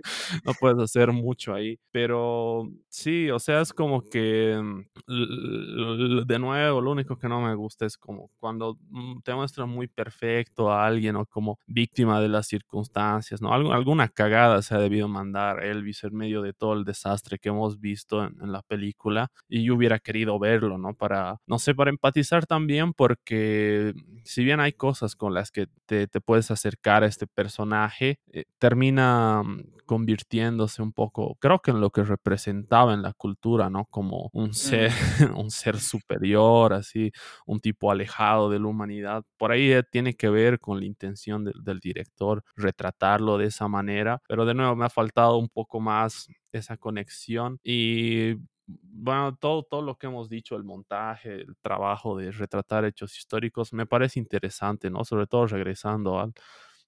no 0.46 0.54
puedes 0.60 0.80
hacer 0.80 1.12
mucho 1.12 1.54
ahí. 1.54 1.80
Pero 1.92 2.70
sí, 2.90 3.30
o 3.32 3.40
sea, 3.40 3.62
es 3.62 3.74
como 3.74 4.02
que 4.02 4.60
mm, 4.62 6.24
de 6.26 6.40
nuevo, 6.40 6.82
lo 6.82 6.92
único 6.92 7.18
que 7.18 7.28
no 7.30 7.42
me 7.42 7.56
gusta 7.56 7.86
es 7.86 7.98
como 7.98 8.30
cuando 8.38 8.78
mm, 8.90 9.22
te 9.24 9.34
muestran 9.34 9.70
muy 9.70 9.88
perfecto 9.88 10.72
a 10.72 10.86
alguien 10.86 11.16
o 11.16 11.26
como 11.26 11.60
víctima 11.68 12.20
de 12.22 12.30
las 12.30 12.48
circunstancias, 12.48 13.42
¿no? 13.42 13.54
Algo- 13.54 13.74
alguna 13.74 14.10
cagada 14.10 14.62
se 14.62 14.76
ha 14.76 14.80
debido 14.80 15.08
mandar 15.08 15.64
Elvis 15.64 16.04
en 16.04 16.16
medio 16.16 16.42
de 16.42 16.54
todo 16.54 16.74
el 16.74 16.84
desastre 16.86 17.40
que 17.40 17.50
hemos 17.50 17.80
visto 17.80 18.24
en, 18.26 18.36
en 18.42 18.52
la 18.52 18.57
película 18.64 19.30
y 19.48 19.64
yo 19.64 19.76
hubiera 19.76 20.00
querido 20.00 20.40
verlo, 20.40 20.78
¿no? 20.78 20.94
Para, 20.94 21.40
no 21.48 21.60
sé, 21.60 21.76
para 21.76 21.90
empatizar 21.90 22.46
también 22.46 22.94
porque 22.94 23.94
si 24.24 24.44
bien 24.44 24.60
hay 24.60 24.74
cosas 24.74 25.16
con 25.16 25.34
las 25.34 25.52
que 25.52 25.68
te, 25.86 26.08
te 26.08 26.22
puedes 26.22 26.52
acercar 26.52 27.04
a 27.04 27.08
este 27.08 27.28
personaje, 27.28 28.20
eh, 28.32 28.46
termina 28.60 29.42
mm, 29.44 29.78
convirtiéndose 29.86 30.82
un 30.82 30.92
poco, 30.94 31.36
creo 31.40 31.60
que 31.60 31.72
en 31.72 31.82
lo 31.82 31.90
que 31.92 32.04
representaba 32.04 32.94
en 32.94 33.02
la 33.02 33.14
cultura, 33.14 33.70
¿no? 33.70 33.86
Como 33.86 34.30
un 34.34 34.54
ser, 34.54 34.92
un 35.36 35.50
ser 35.50 35.80
superior, 35.80 36.74
así, 36.74 37.12
un 37.46 37.60
tipo 37.60 37.92
alejado 37.92 38.50
de 38.50 38.60
la 38.60 38.68
humanidad. 38.68 39.24
Por 39.38 39.52
ahí 39.52 39.72
eh, 39.72 39.84
tiene 39.90 40.14
que 40.16 40.30
ver 40.30 40.60
con 40.60 40.80
la 40.80 40.86
intención 40.86 41.46
del 41.46 41.80
director 41.80 42.44
retratarlo 42.56 43.38
de 43.38 43.46
esa 43.46 43.68
manera, 43.68 44.22
pero 44.28 44.46
de 44.46 44.54
nuevo 44.54 44.76
me 44.76 44.86
ha 44.86 44.90
faltado 44.90 45.38
un 45.38 45.50
poco 45.50 45.80
más 45.80 46.28
esa 46.52 46.78
conexión 46.78 47.60
y 47.64 48.36
bueno, 48.68 49.36
todo, 49.38 49.64
todo 49.64 49.82
lo 49.82 49.96
que 49.98 50.08
hemos 50.08 50.30
dicho, 50.30 50.56
el 50.58 50.64
montaje, 50.66 51.36
el 51.42 51.56
trabajo 51.62 52.18
de 52.18 52.32
retratar 52.32 52.84
hechos 52.86 53.18
históricos, 53.18 53.72
me 53.74 53.86
parece 53.86 54.20
interesante, 54.20 54.90
¿no? 54.90 55.06
Sobre 55.06 55.26
todo 55.28 55.48
regresando 55.48 56.20
a 56.20 56.30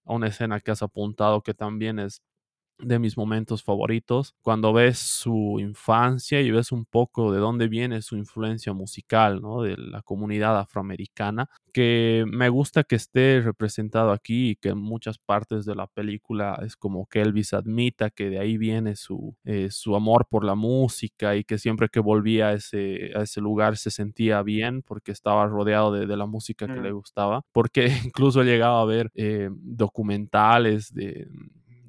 una 0.03 0.27
escena 0.27 0.59
que 0.59 0.71
has 0.71 0.81
apuntado 0.83 1.41
que 1.43 1.53
también 1.53 1.99
es 1.99 2.21
de 2.79 2.99
mis 2.99 3.17
momentos 3.17 3.63
favoritos, 3.63 4.33
cuando 4.41 4.73
ves 4.73 4.97
su 4.99 5.57
infancia 5.59 6.41
y 6.41 6.51
ves 6.51 6.71
un 6.71 6.85
poco 6.85 7.31
de 7.31 7.39
dónde 7.39 7.67
viene 7.67 8.01
su 8.01 8.15
influencia 8.17 8.73
musical, 8.73 9.41
¿no? 9.41 9.61
De 9.63 9.75
la 9.77 10.01
comunidad 10.01 10.57
afroamericana, 10.59 11.49
que 11.73 12.25
me 12.27 12.49
gusta 12.49 12.83
que 12.83 12.95
esté 12.95 13.41
representado 13.41 14.11
aquí 14.11 14.51
y 14.51 14.55
que 14.55 14.69
en 14.69 14.79
muchas 14.79 15.17
partes 15.19 15.65
de 15.65 15.75
la 15.75 15.87
película 15.87 16.59
es 16.65 16.75
como 16.75 17.05
que 17.07 17.21
Elvis 17.21 17.53
admita 17.53 18.09
que 18.09 18.29
de 18.29 18.39
ahí 18.39 18.57
viene 18.57 18.95
su, 18.95 19.35
eh, 19.43 19.67
su 19.71 19.95
amor 19.95 20.25
por 20.29 20.43
la 20.43 20.55
música 20.55 21.35
y 21.35 21.43
que 21.43 21.57
siempre 21.57 21.89
que 21.89 21.99
volvía 21.99 22.47
a 22.49 22.53
ese, 22.53 23.11
a 23.15 23.21
ese 23.23 23.41
lugar 23.41 23.77
se 23.77 23.91
sentía 23.91 24.41
bien 24.41 24.81
porque 24.83 25.11
estaba 25.11 25.45
rodeado 25.47 25.91
de, 25.93 26.05
de 26.07 26.17
la 26.17 26.25
música 26.25 26.65
que 26.67 26.79
le 26.81 26.89
Mm. 26.91 26.95
gustaba, 26.95 27.41
porque 27.51 27.85
incluso 28.13 28.43
llegaba 28.43 28.81
a 28.81 28.85
ver 28.85 29.11
eh, 29.15 29.49
documentales 29.51 30.93
de 30.93 31.27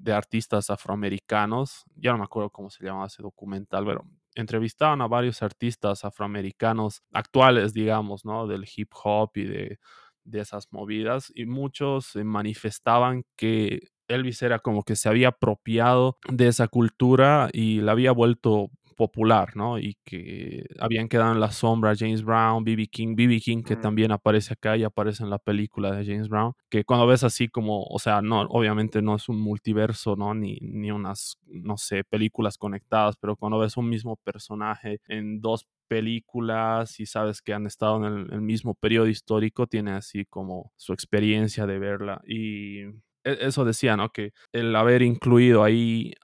de 0.02 0.12
artistas 0.12 0.71
afroamericanos, 0.71 1.85
ya 1.97 2.12
no 2.12 2.19
me 2.19 2.25
acuerdo 2.25 2.50
cómo 2.50 2.71
se 2.71 2.85
llamaba 2.85 3.07
ese 3.07 3.23
documental, 3.23 3.85
pero 3.87 4.04
entrevistaban 4.35 5.02
a 5.02 5.09
varios 5.09 5.42
artistas 5.42 6.04
afroamericanos 6.04 7.02
actuales, 7.12 7.73
digamos, 7.75 8.25
¿no? 8.25 8.46
Del 8.46 8.64
hip 8.74 8.92
hop 9.05 9.31
y 9.35 9.44
de, 9.44 9.79
de 10.24 10.40
esas 10.40 10.68
movidas, 10.72 11.33
y 11.35 11.46
muchos 11.46 12.16
manifestaban 12.16 13.24
que 13.37 13.88
Elvis 14.09 14.42
era 14.42 14.59
como 14.59 14.83
que 14.83 14.96
se 14.96 15.09
había 15.09 15.29
apropiado 15.29 16.18
de 16.29 16.48
esa 16.48 16.68
cultura 16.68 17.48
y 17.53 17.81
la 17.81 17.92
había 17.92 18.12
vuelto 18.12 18.70
popular, 19.00 19.56
¿no? 19.56 19.78
Y 19.78 19.96
que 20.04 20.64
habían 20.78 21.08
quedado 21.08 21.32
en 21.32 21.40
la 21.40 21.50
sombra 21.52 21.94
James 21.98 22.22
Brown, 22.22 22.62
B.B. 22.64 22.86
King, 22.88 23.16
B.B. 23.16 23.40
King 23.40 23.62
que 23.64 23.76
Mm. 23.76 23.80
también 23.80 24.12
aparece 24.12 24.52
acá 24.52 24.76
y 24.76 24.84
aparece 24.84 25.22
en 25.24 25.30
la 25.30 25.38
película 25.38 25.90
de 25.92 26.04
James 26.04 26.28
Brown, 26.28 26.52
que 26.70 26.84
cuando 26.84 27.06
ves 27.06 27.24
así 27.24 27.48
como, 27.48 27.82
o 27.84 27.98
sea, 27.98 28.20
no, 28.22 28.42
obviamente 28.42 29.00
no 29.02 29.14
es 29.16 29.28
un 29.30 29.40
multiverso, 29.40 30.16
¿no? 30.16 30.34
Ni, 30.34 30.58
ni 30.60 30.90
unas, 30.90 31.38
no 31.46 31.78
sé, 31.78 32.04
películas 32.04 32.58
conectadas, 32.58 33.16
pero 33.18 33.36
cuando 33.36 33.58
ves 33.58 33.76
un 33.78 33.88
mismo 33.88 34.16
personaje 34.24 34.98
en 35.08 35.40
dos 35.40 35.66
películas 35.88 37.00
y 37.00 37.06
sabes 37.06 37.42
que 37.42 37.54
han 37.54 37.66
estado 37.66 37.96
en 38.06 38.12
el, 38.12 38.32
el 38.34 38.40
mismo 38.42 38.74
periodo 38.74 39.06
histórico, 39.08 39.66
tiene 39.66 39.92
así 39.92 40.24
como 40.26 40.72
su 40.76 40.92
experiencia 40.92 41.66
de 41.66 41.78
verla 41.78 42.20
y 42.26 42.84
eso 43.24 43.64
decía, 43.64 43.96
¿no? 43.96 44.11
Que 44.11 44.33
el 44.52 44.74
haber 44.76 45.02
incluido 45.02 45.62
ahí 45.64 46.14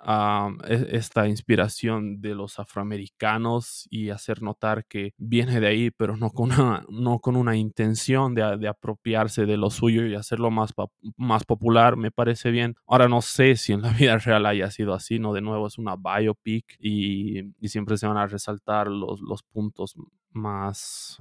e- 0.69 0.89
esta 0.93 1.29
inspiración 1.29 2.21
de 2.21 2.35
los 2.35 2.59
afroamericanos 2.59 3.87
y 3.91 4.11
hacer 4.11 4.43
notar 4.43 4.85
que 4.87 5.13
viene 5.19 5.61
de 5.61 5.67
ahí, 5.67 5.91
pero 5.91 6.17
no 6.17 6.31
con 6.31 6.53
una, 6.53 6.85
no 6.89 7.19
con 7.21 7.37
una 7.37 7.57
intención 7.57 8.35
de, 8.35 8.57
de 8.59 8.69
apropiarse 8.69 9.47
de 9.47 9.57
lo 9.57 9.71
suyo 9.71 10.07
y 10.07 10.15
hacerlo 10.15 10.51
más, 10.51 10.73
más 11.17 11.45
popular, 11.45 11.97
me 11.97 12.11
parece 12.11 12.51
bien. 12.51 12.75
Ahora 12.87 13.09
no 13.09 13.23
sé 13.23 13.57
si 13.57 13.73
en 13.73 13.83
la 13.83 13.91
vida 13.93 14.19
real 14.19 14.47
haya 14.47 14.71
sido 14.71 14.95
así, 14.95 15.19
¿no? 15.19 15.33
De 15.33 15.41
nuevo 15.41 15.67
es 15.67 15.79
una 15.79 15.97
biopic 15.97 16.77
y, 16.79 17.41
y 17.61 17.69
siempre 17.69 17.97
se 17.99 18.07
van 18.07 18.17
a 18.19 18.27
resaltar 18.27 18.89
los, 18.89 19.21
los 19.21 19.43
puntos 19.43 19.95
más 20.33 21.19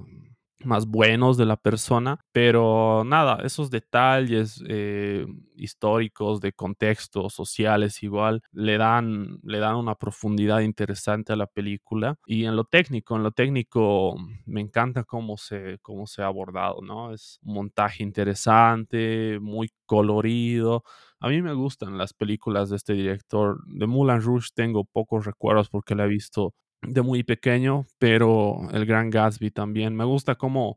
más 0.64 0.86
buenos 0.86 1.36
de 1.36 1.46
la 1.46 1.56
persona, 1.56 2.18
pero 2.32 3.04
nada, 3.04 3.40
esos 3.44 3.70
detalles 3.70 4.62
eh, 4.68 5.26
históricos, 5.54 6.40
de 6.40 6.52
contextos 6.52 7.34
sociales 7.34 8.02
igual, 8.02 8.42
le 8.52 8.78
dan, 8.78 9.38
le 9.42 9.58
dan 9.58 9.76
una 9.76 9.94
profundidad 9.94 10.60
interesante 10.60 11.32
a 11.32 11.36
la 11.36 11.46
película. 11.46 12.16
Y 12.26 12.44
en 12.46 12.56
lo 12.56 12.64
técnico, 12.64 13.16
en 13.16 13.22
lo 13.22 13.32
técnico 13.32 14.16
me 14.46 14.60
encanta 14.60 15.04
cómo 15.04 15.36
se, 15.36 15.78
cómo 15.82 16.06
se 16.06 16.22
ha 16.22 16.26
abordado, 16.26 16.80
¿no? 16.82 17.12
Es 17.12 17.38
un 17.42 17.54
montaje 17.54 18.02
interesante, 18.02 19.38
muy 19.40 19.70
colorido. 19.86 20.84
A 21.20 21.28
mí 21.28 21.42
me 21.42 21.54
gustan 21.54 21.98
las 21.98 22.12
películas 22.12 22.70
de 22.70 22.76
este 22.76 22.92
director. 22.94 23.62
De 23.66 23.86
Moulin 23.86 24.20
Rouge 24.20 24.48
tengo 24.54 24.84
pocos 24.84 25.24
recuerdos 25.26 25.68
porque 25.70 25.94
la 25.94 26.04
he 26.04 26.08
visto 26.08 26.54
de 26.86 27.02
muy 27.02 27.22
pequeño, 27.22 27.86
pero 27.98 28.68
el 28.72 28.86
Gran 28.86 29.10
Gatsby 29.10 29.50
también. 29.50 29.94
Me 29.96 30.04
gusta 30.04 30.34
cómo 30.36 30.76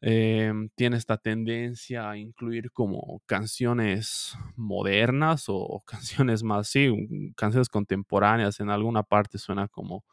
eh, 0.00 0.52
tiene 0.76 0.96
esta 0.96 1.16
tendencia 1.18 2.10
a 2.10 2.16
incluir 2.16 2.70
como 2.72 3.22
canciones 3.26 4.36
modernas 4.56 5.44
o 5.48 5.82
canciones 5.86 6.42
más, 6.42 6.68
sí, 6.68 6.90
canciones 7.36 7.68
contemporáneas. 7.68 8.60
En 8.60 8.70
alguna 8.70 9.02
parte 9.02 9.38
suena 9.38 9.68
como 9.68 10.04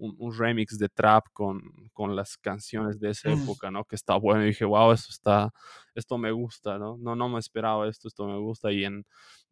un, 0.00 0.16
un 0.18 0.36
remix 0.38 0.78
de 0.78 0.88
trap 0.88 1.26
con, 1.32 1.60
con 1.92 2.16
las 2.16 2.36
canciones 2.38 2.98
de 3.00 3.10
esa 3.10 3.30
Mm. 3.30 3.32
época, 3.32 3.70
¿no? 3.70 3.84
Que 3.84 3.96
está 3.96 4.16
bueno. 4.16 4.42
Y 4.44 4.48
dije, 4.48 4.64
wow, 4.64 4.92
esto 4.92 5.08
está, 5.10 5.50
esto 5.94 6.18
me 6.18 6.32
gusta, 6.32 6.78
¿no? 6.78 6.96
No, 6.98 7.14
no 7.16 7.28
me 7.28 7.38
esperaba 7.38 7.88
esto, 7.88 8.08
esto 8.08 8.26
me 8.26 8.38
gusta. 8.38 8.72
Y 8.72 8.84
en 8.84 9.04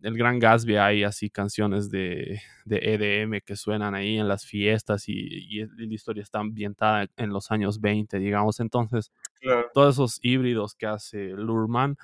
el 0.03 0.17
Gran 0.17 0.39
Gatsby 0.39 0.77
hay 0.77 1.05
así 1.05 1.31
canciones 1.31 1.91
de, 1.91 2.41
de 2.65 2.79
EDM 2.79 3.41
que 3.43 3.57
suenan 3.57 3.95
ahí 3.95 4.19
en 4.19 4.29
las 4.29 4.45
fiestas 4.47 5.09
y, 5.09 5.15
y 5.15 5.67
la 5.67 5.95
historia 5.95 6.23
está 6.23 6.39
ambientada 6.41 7.07
en 7.17 7.31
los 7.31 7.51
años 7.51 7.81
20, 7.81 8.19
digamos. 8.19 8.61
Entonces, 8.61 9.13
Claro. 9.41 9.69
todos 9.73 9.97
esos 9.97 10.19
híbridos 10.23 10.75
que 10.75 10.87
hace 10.87 11.29
Lurman 11.31 11.97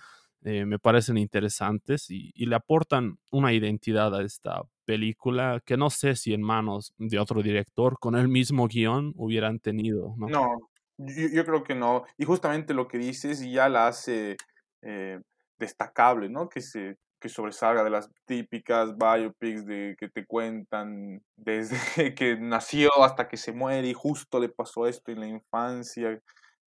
eh, 0.42 0.66
me 0.66 0.78
parecen 0.78 1.16
interesantes 1.18 2.11
y, 2.11 2.30
y 2.35 2.46
le 2.46 2.57
aportan 2.57 3.18
una 3.30 3.52
identidad 3.52 4.14
a 4.14 4.22
esta 4.22 4.62
película 4.85 5.61
que 5.64 5.77
no 5.77 5.90
sé 5.90 6.16
si 6.16 6.35
en 6.35 6.42
manos 6.42 6.94
de 6.99 7.18
otro 7.18 7.42
director 7.42 7.99
con 7.99 8.14
el 8.16 8.29
mismo 8.29 8.68
guion 8.68 9.12
hubieran 9.16 9.59
tenido, 9.59 10.14
¿no? 10.16 10.29
Yo, 10.97 11.44
creo 11.44 11.64
que 11.64 11.75
no. 11.75 12.05
Y 12.16 12.25
justamente 12.25 12.73
lo 12.73 12.87
que 12.87 12.99
dices 12.99 13.40
ya 13.40 13.68
la 13.68 13.88
hace 13.88 14.37
eh, 14.83 15.18
destacable, 15.59 16.29
¿no? 16.29 16.49
Que 16.49 16.61
se 16.61 16.97
que 17.25 17.31
sobresalga 17.31 17.83
de 17.83 17.88
las 17.88 18.11
típicas 18.27 18.99
biopics 18.99 19.64
de 19.64 19.97
que 19.99 20.11
te 20.11 20.27
cuentan 20.27 21.23
desde 21.37 21.79
que 22.14 22.37
nació 22.37 22.90
hasta 23.03 23.29
que 23.29 23.38
se 23.38 23.51
muere 23.51 23.88
y 23.88 23.94
justo 23.94 24.38
le 24.38 24.51
pasó 24.51 24.87
esto 24.87 25.11
en 25.11 25.20
la 25.20 25.29
infancia 25.29 26.20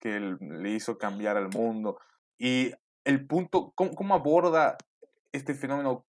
que 0.01 0.19
le 0.19 0.71
hizo 0.71 0.99
cambiar 0.99 1.37
al 1.37 1.51
mundo. 1.51 2.01
Y 2.37 2.73
el 3.05 3.29
punto, 3.29 3.73
¿cómo, 3.77 3.95
cómo 3.95 4.15
aborda 4.15 4.77
este 5.31 5.55
fenómeno 5.55 6.05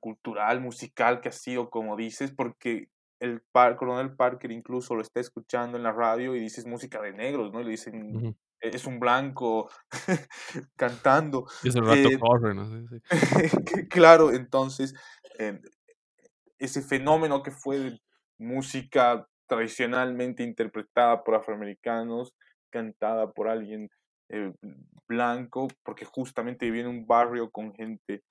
cultural, 0.00 0.60
musical 0.60 1.20
que 1.20 1.28
ha 1.30 1.32
sido, 1.32 1.70
como 1.70 1.96
dices? 1.96 2.32
Porque 2.36 2.88
el 3.20 3.42
par 3.52 3.76
coronel 3.76 4.16
Parker 4.16 4.50
incluso 4.52 4.94
lo 4.94 5.02
está 5.02 5.20
escuchando 5.20 5.76
en 5.76 5.82
la 5.84 5.92
radio 5.92 6.34
y 6.36 6.40
dice 6.40 6.60
es 6.60 6.66
música 6.66 7.00
de 7.02 7.12
negros, 7.12 7.52
¿no? 7.52 7.60
Y 7.60 7.64
le 7.64 7.70
dicen. 7.72 8.24
"E- 8.62 8.70
es 8.76 8.86
un 8.86 9.00
blanco 9.00 9.70
cantando. 10.76 11.46
Y 11.62 11.68
ese 11.68 11.80
rato 11.80 12.10
Eh, 12.10 12.18
corre, 12.18 12.54
¿no? 12.54 12.66
Sí, 12.70 12.86
sí. 12.88 13.02
que- 13.66 13.88
claro, 13.88 14.32
entonces, 14.32 14.94
eh, 15.38 15.60
ese 16.58 16.82
fenómeno 16.82 17.42
que 17.42 17.50
fue 17.50 17.78
de 17.78 17.98
música 18.38 19.26
tradicionalmente 19.48 20.42
interpretada 20.42 21.24
por 21.24 21.34
afroamericanos, 21.34 22.34
cantada 22.70 23.32
por 23.32 23.48
alguien 23.48 23.88
eh, 24.28 24.52
blanco, 25.08 25.68
porque 25.82 26.04
justamente 26.04 26.66
vivía 26.66 26.82
en 26.82 26.88
un 26.88 27.06
barrio 27.06 27.50
con 27.50 27.74
gente 27.74 28.22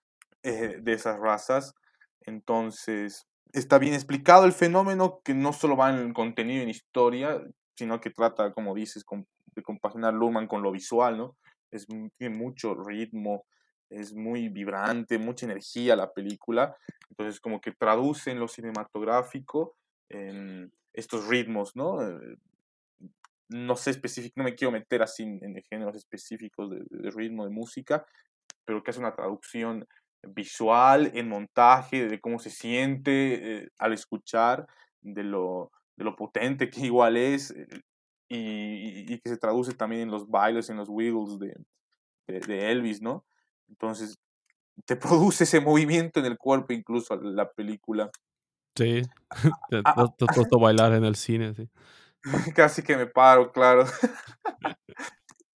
eh, 0.43 0.77
de 0.81 0.93
esas 0.93 1.19
razas. 1.19 1.73
Entonces, 2.21 3.27
está 3.53 3.79
bien 3.79 3.93
explicado 3.93 4.45
el 4.45 4.51
fenómeno 4.53 5.21
que 5.23 5.33
no 5.33 5.53
solo 5.53 5.77
va 5.77 5.89
en 5.89 5.97
el 6.07 6.13
contenido, 6.13 6.63
en 6.63 6.69
historia, 6.69 7.41
sino 7.75 7.99
que 8.01 8.09
trata, 8.11 8.53
como 8.53 8.75
dices, 8.75 9.05
de 9.55 9.63
compaginar 9.63 10.13
Luhrmann 10.13 10.47
con 10.47 10.61
lo 10.61 10.71
visual, 10.71 11.17
¿no? 11.17 11.37
Es, 11.71 11.89
mu- 11.89 12.09
tiene 12.17 12.35
mucho 12.35 12.75
ritmo, 12.75 13.45
es 13.89 14.13
muy 14.13 14.49
vibrante, 14.49 15.17
mucha 15.17 15.45
energía 15.45 15.95
la 15.95 16.11
película. 16.11 16.75
Entonces, 17.09 17.39
como 17.39 17.59
que 17.61 17.71
traduce 17.71 18.31
en 18.31 18.39
lo 18.39 18.47
cinematográfico 18.47 19.75
en 20.09 20.71
estos 20.93 21.27
ritmos, 21.27 21.75
¿no? 21.75 22.01
Eh, 22.07 22.35
No 23.49 23.75
sé 23.75 23.89
específico, 23.91 24.33
no 24.37 24.43
me 24.43 24.53
quiero 24.55 24.71
meter 24.71 25.01
así 25.01 25.23
en, 25.23 25.39
en 25.43 25.63
géneros 25.63 25.95
específicos 25.95 26.69
de, 26.69 26.81
de 26.89 27.09
ritmo, 27.11 27.45
de 27.45 27.49
música, 27.51 28.05
pero 28.65 28.83
que 28.83 28.91
hace 28.91 28.99
una 28.99 29.15
traducción 29.15 29.87
visual, 30.23 31.11
en 31.15 31.29
montaje, 31.29 32.07
de 32.07 32.19
cómo 32.19 32.39
se 32.39 32.49
siente 32.49 33.63
eh, 33.63 33.69
al 33.79 33.93
escuchar, 33.93 34.65
de 35.01 35.23
lo, 35.23 35.71
de 35.95 36.03
lo 36.05 36.15
potente 36.15 36.69
que 36.69 36.81
igual 36.85 37.17
es, 37.17 37.51
eh, 37.51 37.67
y, 38.29 39.13
y- 39.13 39.19
que 39.19 39.29
se 39.29 39.37
traduce 39.37 39.73
también 39.73 40.03
en 40.03 40.11
los 40.11 40.27
bailes, 40.29 40.69
en 40.69 40.77
los 40.77 40.89
wiggles 40.89 41.39
de, 41.39 41.55
de, 42.27 42.39
de 42.41 42.71
Elvis, 42.71 43.01
¿no? 43.01 43.25
Entonces, 43.69 44.15
te 44.85 44.95
produce 44.97 45.45
ese 45.45 45.61
movimiento 45.61 46.19
en 46.19 46.27
el 46.27 46.37
cuerpo, 46.37 46.73
incluso 46.73 47.15
la 47.17 47.49
película. 47.51 48.09
Sí. 48.75 49.01
Te, 49.69 49.83
Ah, 49.85 50.05
bailar 50.59 50.93
en 50.93 51.03
el 51.03 51.15
cine, 51.15 51.53
sí. 51.53 51.69
Casi 52.55 52.83
que 52.83 52.97
me 52.97 53.07
paro, 53.07 53.51
claro. 53.51 53.85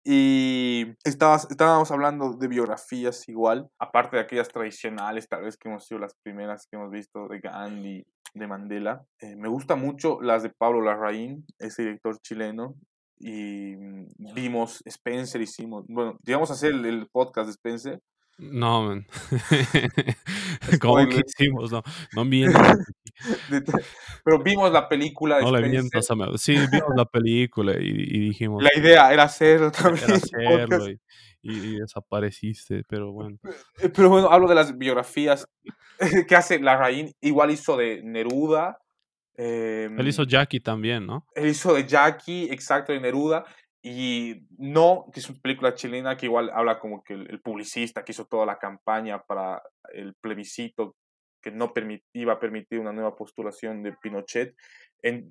Y 0.03 0.95
estabas, 1.03 1.47
estábamos 1.51 1.91
hablando 1.91 2.33
de 2.33 2.47
biografías 2.47 3.27
igual, 3.29 3.69
aparte 3.77 4.17
de 4.17 4.23
aquellas 4.23 4.47
tradicionales, 4.47 5.27
tal 5.27 5.43
vez 5.43 5.57
que 5.57 5.69
hemos 5.69 5.85
sido 5.85 5.99
las 5.99 6.15
primeras 6.23 6.65
que 6.65 6.77
hemos 6.77 6.89
visto 6.89 7.27
de 7.27 7.39
Gandhi, 7.39 8.03
de 8.33 8.47
Mandela. 8.47 9.03
Eh, 9.19 9.35
me 9.35 9.47
gusta 9.47 9.75
mucho 9.75 10.19
las 10.21 10.41
de 10.41 10.49
Pablo 10.49 10.81
Larraín, 10.81 11.45
ese 11.59 11.83
director 11.83 12.17
chileno. 12.21 12.75
Y 13.19 13.75
mm, 13.75 14.33
vimos 14.33 14.81
Spencer, 14.85 15.39
hicimos, 15.41 15.85
bueno, 15.87 16.17
llegamos 16.23 16.49
a 16.49 16.53
hacer 16.53 16.73
el, 16.73 16.85
el 16.85 17.07
podcast 17.11 17.45
de 17.45 17.51
Spencer. 17.51 18.01
No, 18.39 18.81
man. 18.81 19.05
¿Cómo 20.81 21.07
que 21.07 21.21
hicimos? 21.27 21.71
No, 21.71 21.83
no 22.15 22.25
mientas. 22.25 22.79
Pero 24.23 24.39
vimos 24.43 24.71
la 24.71 24.87
película 24.87 25.37
de 25.37 25.43
No 25.43 25.51
le 25.51 25.67
mientas 25.69 26.09
a 26.11 26.15
mí. 26.15 26.23
Sí, 26.37 26.55
vimos 26.71 26.91
la 26.95 27.05
película 27.05 27.73
y, 27.79 27.87
y 27.89 28.19
dijimos 28.19 28.63
La 28.63 28.71
idea 28.79 29.11
era 29.13 29.23
hacerlo 29.23 29.71
también. 29.71 30.05
era 30.09 30.19
podcast. 30.19 30.33
hacerlo 30.35 30.89
y, 30.89 30.99
y- 31.43 31.57
y 31.75 31.79
desapareciste, 31.79 32.83
pero 32.87 33.11
bueno. 33.11 33.37
Eh, 33.81 33.89
Pero 33.89 34.09
bueno, 34.09 34.29
hablo 34.31 34.47
de 34.47 34.55
las 34.55 34.77
biografías 34.77 35.47
que 36.27 36.35
hace 36.35 36.59
Larraín. 36.59 37.11
Igual 37.21 37.51
hizo 37.51 37.77
de 37.77 38.01
Neruda. 38.03 38.77
Él 39.35 40.07
hizo 40.07 40.21
em, 40.23 40.27
Jackie 40.27 40.59
también, 40.59 41.07
¿no? 41.07 41.25
él 41.33 41.47
hizo 41.47 41.73
de 41.73 41.87
Jackie, 41.87 42.49
exacto, 42.51 42.91
de 42.93 42.99
Neruda. 42.99 43.43
Y 43.81 44.45
No, 44.59 45.05
que 45.11 45.19
es 45.21 45.29
una 45.29 45.39
película 45.41 45.73
chilena 45.73 46.15
que 46.15 46.27
igual 46.27 46.51
habla 46.53 46.77
como 46.77 47.01
que 47.03 47.13
el, 47.15 47.27
el 47.31 47.41
publicista 47.41 48.03
que 48.03 48.11
hizo 48.11 48.25
toda 48.25 48.45
la 48.45 48.59
campaña 48.59 49.23
para 49.23 49.63
el 49.93 50.13
plebiscito 50.21 50.95
que 51.41 51.51
no 51.51 51.73
iba 52.13 52.33
a 52.33 52.39
permitir 52.39 52.79
una 52.79 52.93
nueva 52.93 53.15
postulación 53.15 53.83
de 53.83 53.93
Pinochet. 53.93 54.55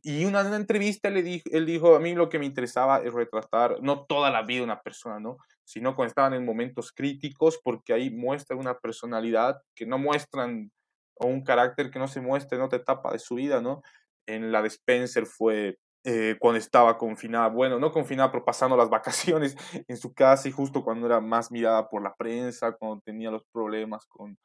Y 0.02 0.24
una, 0.24 0.40
una 0.40 0.56
entrevista 0.56 1.10
le 1.10 1.22
dijo, 1.22 1.44
él 1.52 1.64
dijo, 1.64 1.94
a 1.94 2.00
mí 2.00 2.14
lo 2.14 2.28
que 2.28 2.40
me 2.40 2.46
interesaba 2.46 2.98
es 2.98 3.12
retratar 3.12 3.76
no 3.82 4.04
toda 4.04 4.30
la 4.30 4.42
vida 4.42 4.58
de 4.58 4.64
una 4.64 4.80
persona, 4.80 5.20
¿no? 5.20 5.36
sino 5.70 5.94
cuando 5.94 6.08
estaban 6.08 6.34
en 6.34 6.44
momentos 6.44 6.90
críticos, 6.90 7.60
porque 7.62 7.92
ahí 7.92 8.10
muestran 8.10 8.58
una 8.58 8.76
personalidad 8.78 9.62
que 9.76 9.86
no 9.86 9.98
muestran, 9.98 10.72
o 11.14 11.28
un 11.28 11.44
carácter 11.44 11.92
que 11.92 12.00
no 12.00 12.08
se 12.08 12.20
muestra 12.20 12.58
en 12.58 12.64
otra 12.64 12.80
etapa 12.80 13.12
de 13.12 13.20
su 13.20 13.36
vida, 13.36 13.60
¿no? 13.60 13.80
En 14.26 14.50
la 14.50 14.62
de 14.62 14.68
Spencer 14.68 15.26
fue 15.26 15.78
eh, 16.02 16.36
cuando 16.40 16.58
estaba 16.58 16.98
confinada, 16.98 17.48
bueno, 17.48 17.78
no 17.78 17.92
confinada, 17.92 18.32
pero 18.32 18.44
pasando 18.44 18.76
las 18.76 18.90
vacaciones 18.90 19.54
en 19.86 19.96
su 19.96 20.12
casa 20.12 20.48
y 20.48 20.52
justo 20.52 20.82
cuando 20.82 21.06
era 21.06 21.20
más 21.20 21.52
mirada 21.52 21.88
por 21.88 22.02
la 22.02 22.16
prensa, 22.16 22.72
cuando 22.72 23.00
tenía 23.04 23.30
los 23.30 23.44
problemas 23.52 24.06
con, 24.06 24.36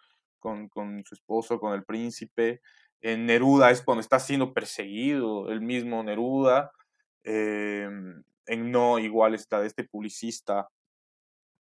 con, 0.69 1.03
su 1.05 1.15
esposo, 1.15 1.59
con 1.59 1.73
el 1.73 1.83
príncipe. 1.83 2.61
En 3.01 3.25
Neruda 3.25 3.71
es 3.71 3.81
cuando 3.81 4.01
está 4.01 4.19
siendo 4.19 4.53
perseguido, 4.53 5.49
el 5.49 5.61
mismo 5.61 6.03
Neruda. 6.03 6.71
Eh, 7.23 7.89
en 8.47 8.71
No, 8.71 8.99
igual 8.99 9.33
está 9.33 9.65
este 9.65 9.83
publicista 9.83 10.67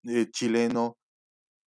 eh, 0.07 0.27
chileno, 0.31 0.97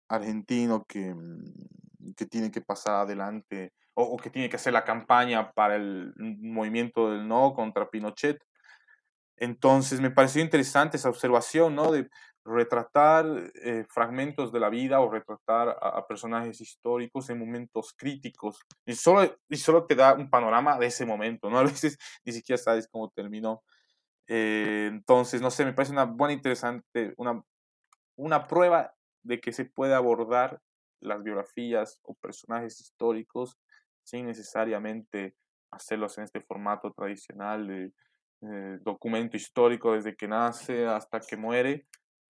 argentino, 0.10 0.86
que, 0.88 1.14
mm, 1.14 2.14
que 2.16 2.26
tiene 2.26 2.52
que 2.52 2.62
pasar 2.62 2.96
adelante 2.96 3.74
o, 3.94 4.18
que 4.18 4.30
tiene 4.30 4.50
que 4.50 4.56
hacer 4.56 4.74
la 4.74 4.86
campaña 4.86 5.52
para 5.52 5.76
el 5.76 6.14
movimiento 6.18 7.12
del 7.12 7.28
no 7.28 7.54
contra 7.54 7.90
Pinochet. 7.90 8.42
Entonces 9.38 10.00
me 10.00 10.12
pareció 10.12 10.42
interesante 10.42 10.98
esa 10.98 11.10
observación, 11.10 11.76
¿no? 11.76 11.92
Retratar 12.44 13.52
eh, 13.64 13.86
fragmentos 13.88 14.52
de 14.52 14.60
la 14.60 14.70
vida 14.70 15.00
o 15.00 15.12
retratar 15.12 15.70
a, 15.70 15.90
a 15.90 16.08
personajes 16.08 16.60
históricos 16.62 17.30
en 17.30 17.40
momentos 17.40 17.94
críticos. 17.96 18.60
Y 18.86 18.96
solo, 18.96 19.38
y 19.50 19.58
solo 19.58 19.86
te 19.86 19.96
da 19.96 20.14
un 20.14 20.30
panorama 20.30 20.78
de 20.80 20.88
ese 20.88 21.06
momento, 21.06 21.50
¿no? 21.50 21.60
A 21.60 21.64
veces 21.64 21.98
ni 22.26 22.34
siquiera 22.34 22.58
sabes 22.58 22.88
cómo 22.88 23.10
terminó. 23.10 23.64
Eh, 24.28 24.88
entonces, 24.90 25.42
no 25.42 25.52
sé, 25.52 25.66
me 25.66 25.74
parece 25.74 25.92
una 25.92 26.06
buena, 26.06 26.34
interesante, 26.34 27.14
una, 27.18 27.44
una 28.16 28.48
prueba 28.48 28.94
de 29.24 29.40
que 29.40 29.52
se 29.52 29.66
puede 29.66 29.94
abordar 29.94 30.62
las 31.02 31.24
biografías 31.24 32.00
o 32.04 32.14
personajes 32.16 32.80
históricos 32.80 33.58
sin 34.04 34.28
necesariamente 34.28 35.36
hacerlos 35.72 36.18
en 36.18 36.26
este 36.26 36.42
formato 36.42 36.92
tradicional 36.94 37.68
de 37.68 37.94
eh, 38.42 38.80
documento 38.82 39.38
histórico 39.38 39.94
desde 39.94 40.16
que 40.16 40.28
nace 40.28 40.86
hasta 40.86 41.20
que 41.20 41.38
muere. 41.38 41.88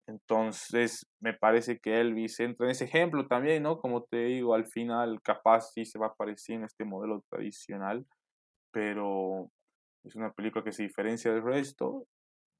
Entonces, 0.09 1.05
me 1.19 1.35
parece 1.35 1.77
que 1.79 2.01
Elvis 2.01 2.39
entra 2.39 2.65
en 2.65 2.71
ese 2.71 2.85
ejemplo 2.85 3.27
también, 3.27 3.61
¿no? 3.61 3.77
Como 3.77 4.03
te 4.03 4.25
digo, 4.25 4.55
al 4.55 4.65
final 4.65 5.21
capaz 5.21 5.71
sí 5.73 5.85
se 5.85 5.99
va 5.99 6.07
a 6.07 6.09
aparecer 6.09 6.55
en 6.55 6.63
este 6.63 6.83
modelo 6.83 7.23
tradicional, 7.29 8.07
pero 8.71 9.51
es 10.03 10.15
una 10.15 10.31
película 10.33 10.63
que 10.63 10.71
se 10.71 10.81
diferencia 10.83 11.31
del 11.31 11.43
resto, 11.43 12.07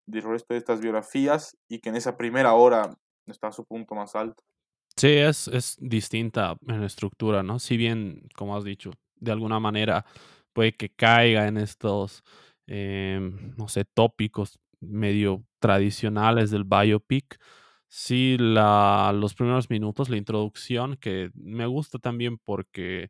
del 0.06 0.24
resto 0.24 0.54
de 0.54 0.60
estas 0.60 0.80
biografías 0.80 1.58
y 1.68 1.80
que 1.80 1.90
en 1.90 1.96
esa 1.96 2.18
primera 2.18 2.54
hora 2.54 2.96
está 3.26 3.48
a 3.48 3.52
su 3.52 3.66
punto 3.66 3.96
más 3.96 4.16
alto. 4.16 4.44
Sí, 4.96 5.08
es, 5.08 5.48
es 5.48 5.76
distinta 5.80 6.56
en 6.68 6.84
estructura, 6.84 7.42
¿no? 7.42 7.58
Si 7.58 7.78
bien, 7.78 8.30
como 8.36 8.56
has 8.56 8.64
dicho, 8.64 8.92
de 9.16 9.32
alguna 9.32 9.60
manera 9.60 10.06
puede 10.54 10.76
que 10.76 10.90
caiga 10.90 11.48
en 11.48 11.58
estos, 11.58 12.24
em, 12.68 13.56
no 13.58 13.68
sé, 13.68 13.86
tópicos 13.86 14.60
medio 14.82 15.44
tradicionales 15.60 16.52
del 16.52 16.64
biopic. 16.66 17.40
Sí, 17.88 18.38
la, 18.40 19.12
los 19.16 19.34
primeros 19.34 19.70
minutos, 19.70 20.10
la 20.10 20.18
introducción, 20.18 20.96
que 20.98 21.32
me 21.36 21.66
gusta 21.68 21.98
también 22.00 22.38
porque 22.38 23.10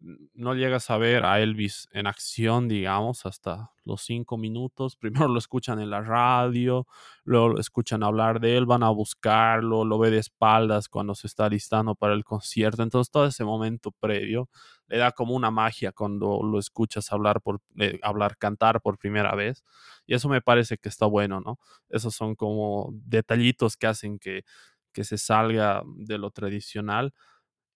no 0.00 0.54
llegas 0.54 0.90
a 0.90 0.96
ver 0.98 1.24
a 1.26 1.40
Elvis 1.40 1.88
en 1.92 2.06
acción, 2.06 2.68
digamos, 2.68 3.26
hasta 3.26 3.72
los 3.84 4.02
cinco 4.02 4.38
minutos. 4.38 4.96
Primero 5.24 5.28
lo 5.28 5.38
escuchan 5.38 5.80
en 5.80 5.90
la 5.90 6.00
radio, 6.00 6.86
luego 7.24 7.50
lo 7.50 7.60
escuchan 7.60 8.02
hablar 8.02 8.40
de 8.40 8.56
él, 8.56 8.66
van 8.66 8.82
a 8.82 8.90
buscarlo, 8.90 9.84
lo 9.84 9.98
ve 9.98 10.10
de 10.10 10.18
espaldas 10.18 10.88
cuando 10.88 11.14
se 11.14 11.26
está 11.26 11.48
listando 11.48 11.94
para 11.94 12.14
el 12.14 12.24
concierto. 12.24 12.82
Entonces, 12.82 13.10
todo 13.10 13.26
ese 13.26 13.44
momento 13.44 13.92
previo 13.92 14.48
le 14.88 14.98
da 14.98 15.12
como 15.12 15.34
una 15.34 15.50
magia 15.50 15.92
cuando 15.92 16.40
lo 16.42 16.58
escuchas 16.58 17.12
hablar 17.12 17.40
por 17.42 17.60
eh, 17.78 17.98
hablar, 18.02 18.36
cantar 18.38 18.80
por 18.80 18.98
primera 18.98 19.34
vez. 19.34 19.64
Y 20.06 20.14
eso 20.14 20.28
me 20.28 20.40
parece 20.40 20.78
que 20.78 20.88
está 20.88 21.06
bueno, 21.06 21.40
¿no? 21.40 21.58
Esos 21.88 22.14
son 22.14 22.34
como 22.34 22.88
detallitos 22.92 23.76
que 23.76 23.86
hacen 23.86 24.18
que, 24.18 24.44
que 24.92 25.04
se 25.04 25.18
salga 25.18 25.82
de 25.96 26.18
lo 26.18 26.30
tradicional. 26.30 27.12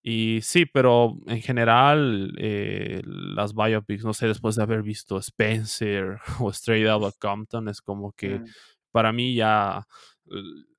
Y 0.06 0.40
sí, 0.42 0.66
pero 0.66 1.16
en 1.26 1.40
general, 1.40 2.34
eh, 2.38 3.00
las 3.06 3.54
biopics, 3.54 4.04
no 4.04 4.12
sé, 4.12 4.26
después 4.28 4.54
de 4.56 4.62
haber 4.62 4.82
visto 4.82 5.16
Spencer 5.18 6.18
o 6.40 6.50
Straight 6.50 6.86
Outta 6.88 7.16
Compton, 7.18 7.68
es 7.68 7.80
como 7.80 8.12
que 8.12 8.40
Mm. 8.40 8.44
para 8.92 9.12
mí 9.12 9.34
ya, 9.34 9.86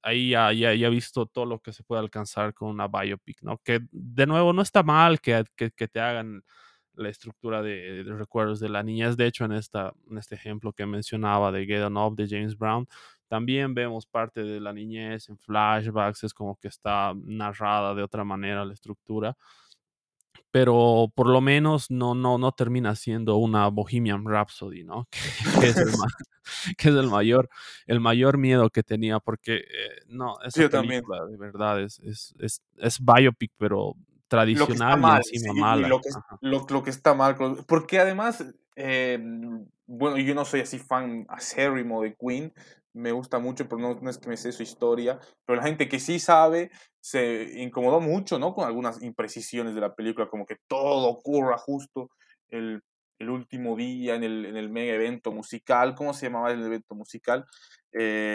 ahí 0.02 0.30
ya, 0.30 0.52
ya, 0.54 0.74
ya 0.74 0.88
he 0.88 0.90
visto 0.90 1.26
todo 1.26 1.46
lo 1.46 1.60
que 1.60 1.74
se 1.74 1.84
puede 1.84 2.02
alcanzar 2.02 2.54
con 2.54 2.70
una 2.70 2.88
biopic, 2.88 3.42
¿no? 3.42 3.58
Que 3.64 3.80
de 3.92 4.28
nuevo 4.28 4.54
no 4.54 4.62
está 4.62 4.84
mal 4.84 5.20
que, 5.22 5.44
que, 5.56 5.72
que 5.72 5.88
te 5.88 6.00
hagan 6.00 6.44
la 6.94 7.10
estructura 7.10 7.62
de, 7.62 8.04
de 8.04 8.14
recuerdos 8.16 8.60
de 8.60 8.70
la 8.70 8.84
niñez. 8.84 9.18
De 9.18 9.26
hecho, 9.28 9.44
en, 9.46 9.52
esta, 9.54 9.94
en 10.10 10.18
este 10.18 10.36
ejemplo 10.36 10.72
que 10.74 10.86
mencionaba 10.86 11.52
de 11.52 11.66
Get 11.66 11.84
On 11.84 11.98
Up 11.98 12.16
de 12.16 12.28
James 12.30 12.58
Brown, 12.58 12.88
también 13.28 13.74
vemos 13.74 14.06
parte 14.06 14.44
de 14.44 14.60
la 14.60 14.74
niñez 14.74 15.30
en 15.30 15.38
flashbacks, 15.38 16.24
es 16.24 16.34
como 16.34 16.56
que 16.58 16.68
está 16.68 17.14
narrada 17.16 17.94
de 17.94 18.04
otra 18.04 18.24
manera 18.24 18.66
la 18.66 18.74
estructura 18.74 19.36
pero 20.56 21.12
por 21.14 21.28
lo 21.28 21.42
menos 21.42 21.92
no, 21.92 22.16
no, 22.16 22.38
no 22.38 22.54
termina 22.54 22.96
siendo 22.96 23.36
una 23.36 23.68
Bohemian 23.68 24.24
Rhapsody, 24.26 24.86
¿no? 24.86 25.06
Que, 25.60 25.68
es, 25.68 25.76
el, 25.76 25.90
que 26.78 26.88
es 26.88 26.96
el, 26.96 27.10
mayor, 27.10 27.50
el 27.88 28.00
mayor 28.00 28.38
miedo 28.38 28.70
que 28.70 28.82
tenía, 28.82 29.20
porque 29.20 29.56
eh, 29.58 29.66
no, 30.08 30.40
esa 30.46 30.62
Yo 30.62 30.70
película 30.70 31.18
también. 31.18 31.38
de 31.38 31.46
verdad 31.46 31.82
es, 31.82 32.00
es, 32.00 32.34
es, 32.40 32.62
es 32.78 33.00
biopic, 33.02 33.52
pero 33.58 33.98
tradicional 34.30 34.98
y 34.98 35.02
mal, 35.02 35.18
encima 35.18 35.52
sí, 35.52 35.58
y 35.58 35.62
mala. 35.62 35.88
lo 35.90 36.00
que, 36.00 36.10
lo, 36.40 36.66
lo 36.70 36.84
que 36.84 36.90
está 36.90 37.14
mal, 37.14 37.36
porque 37.68 38.00
además, 38.00 38.46
eh, 38.78 39.20
bueno, 39.88 40.18
yo 40.20 40.36
no 40.36 40.46
soy 40.46 40.62
así 40.62 40.80
fan 40.80 41.26
acérrimo 41.28 42.02
de 42.02 42.16
Queen, 42.16 42.54
me 42.96 43.12
gusta 43.12 43.40
mucho, 43.40 43.68
pero 43.68 43.80
no, 43.82 44.00
no 44.02 44.10
es 44.10 44.18
que 44.18 44.30
me 44.30 44.38
sé 44.38 44.52
su 44.52 44.64
historia, 44.64 45.20
pero 45.46 45.58
la 45.58 45.64
gente 45.64 45.88
que 45.90 46.00
sí 46.00 46.20
sabe 46.20 46.72
se 47.02 47.62
incomodó 47.62 48.00
mucho, 48.00 48.40
¿no? 48.40 48.54
Con 48.54 48.66
algunas 48.66 49.02
imprecisiones 49.04 49.76
de 49.76 49.82
la 49.82 49.94
película, 49.94 50.28
como 50.28 50.46
que 50.46 50.58
todo 50.68 51.08
ocurra 51.10 51.58
justo 51.58 52.10
el, 52.50 52.82
el 53.20 53.30
último 53.30 53.76
día 53.76 54.16
en 54.16 54.24
el, 54.24 54.46
en 54.46 54.58
el 54.58 54.70
mega 54.70 54.94
evento 54.94 55.32
musical, 55.32 55.96
¿cómo 55.96 56.14
se 56.14 56.28
llamaba 56.28 56.52
el 56.52 56.64
evento 56.64 56.96
musical? 56.96 57.46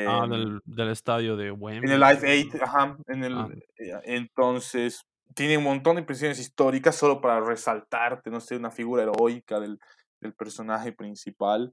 Ah, 0.04 0.26
Em, 0.26 0.30
del, 0.30 0.60
del 0.64 0.88
estadio 0.90 1.36
de 1.36 1.50
en 1.82 1.90
el 1.90 2.00
Wembley, 2.00 2.00
Live 2.00 2.20
creo. 2.20 2.32
Aid, 2.32 2.54
¿no? 2.54 2.60
ajá, 2.62 2.96
en 3.08 3.24
Ah, 3.32 3.48
el, 3.48 3.62
eh, 3.78 3.92
entonces 4.04 5.02
tiene 5.34 5.58
un 5.58 5.64
montón 5.64 5.96
de 5.96 6.00
impresiones 6.00 6.38
históricas 6.38 6.96
solo 6.96 7.20
para 7.20 7.40
resaltarte, 7.40 8.30
no 8.30 8.40
sé, 8.40 8.56
una 8.56 8.70
figura 8.70 9.02
heroica 9.02 9.60
del, 9.60 9.78
del 10.20 10.34
personaje 10.34 10.92
principal 10.92 11.72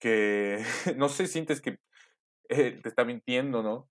que, 0.00 0.58
no 0.96 1.08
sé, 1.08 1.26
sientes 1.26 1.60
que 1.60 1.78
eh, 2.48 2.80
te 2.82 2.88
está 2.88 3.04
mintiendo, 3.04 3.62
¿no? 3.62 3.88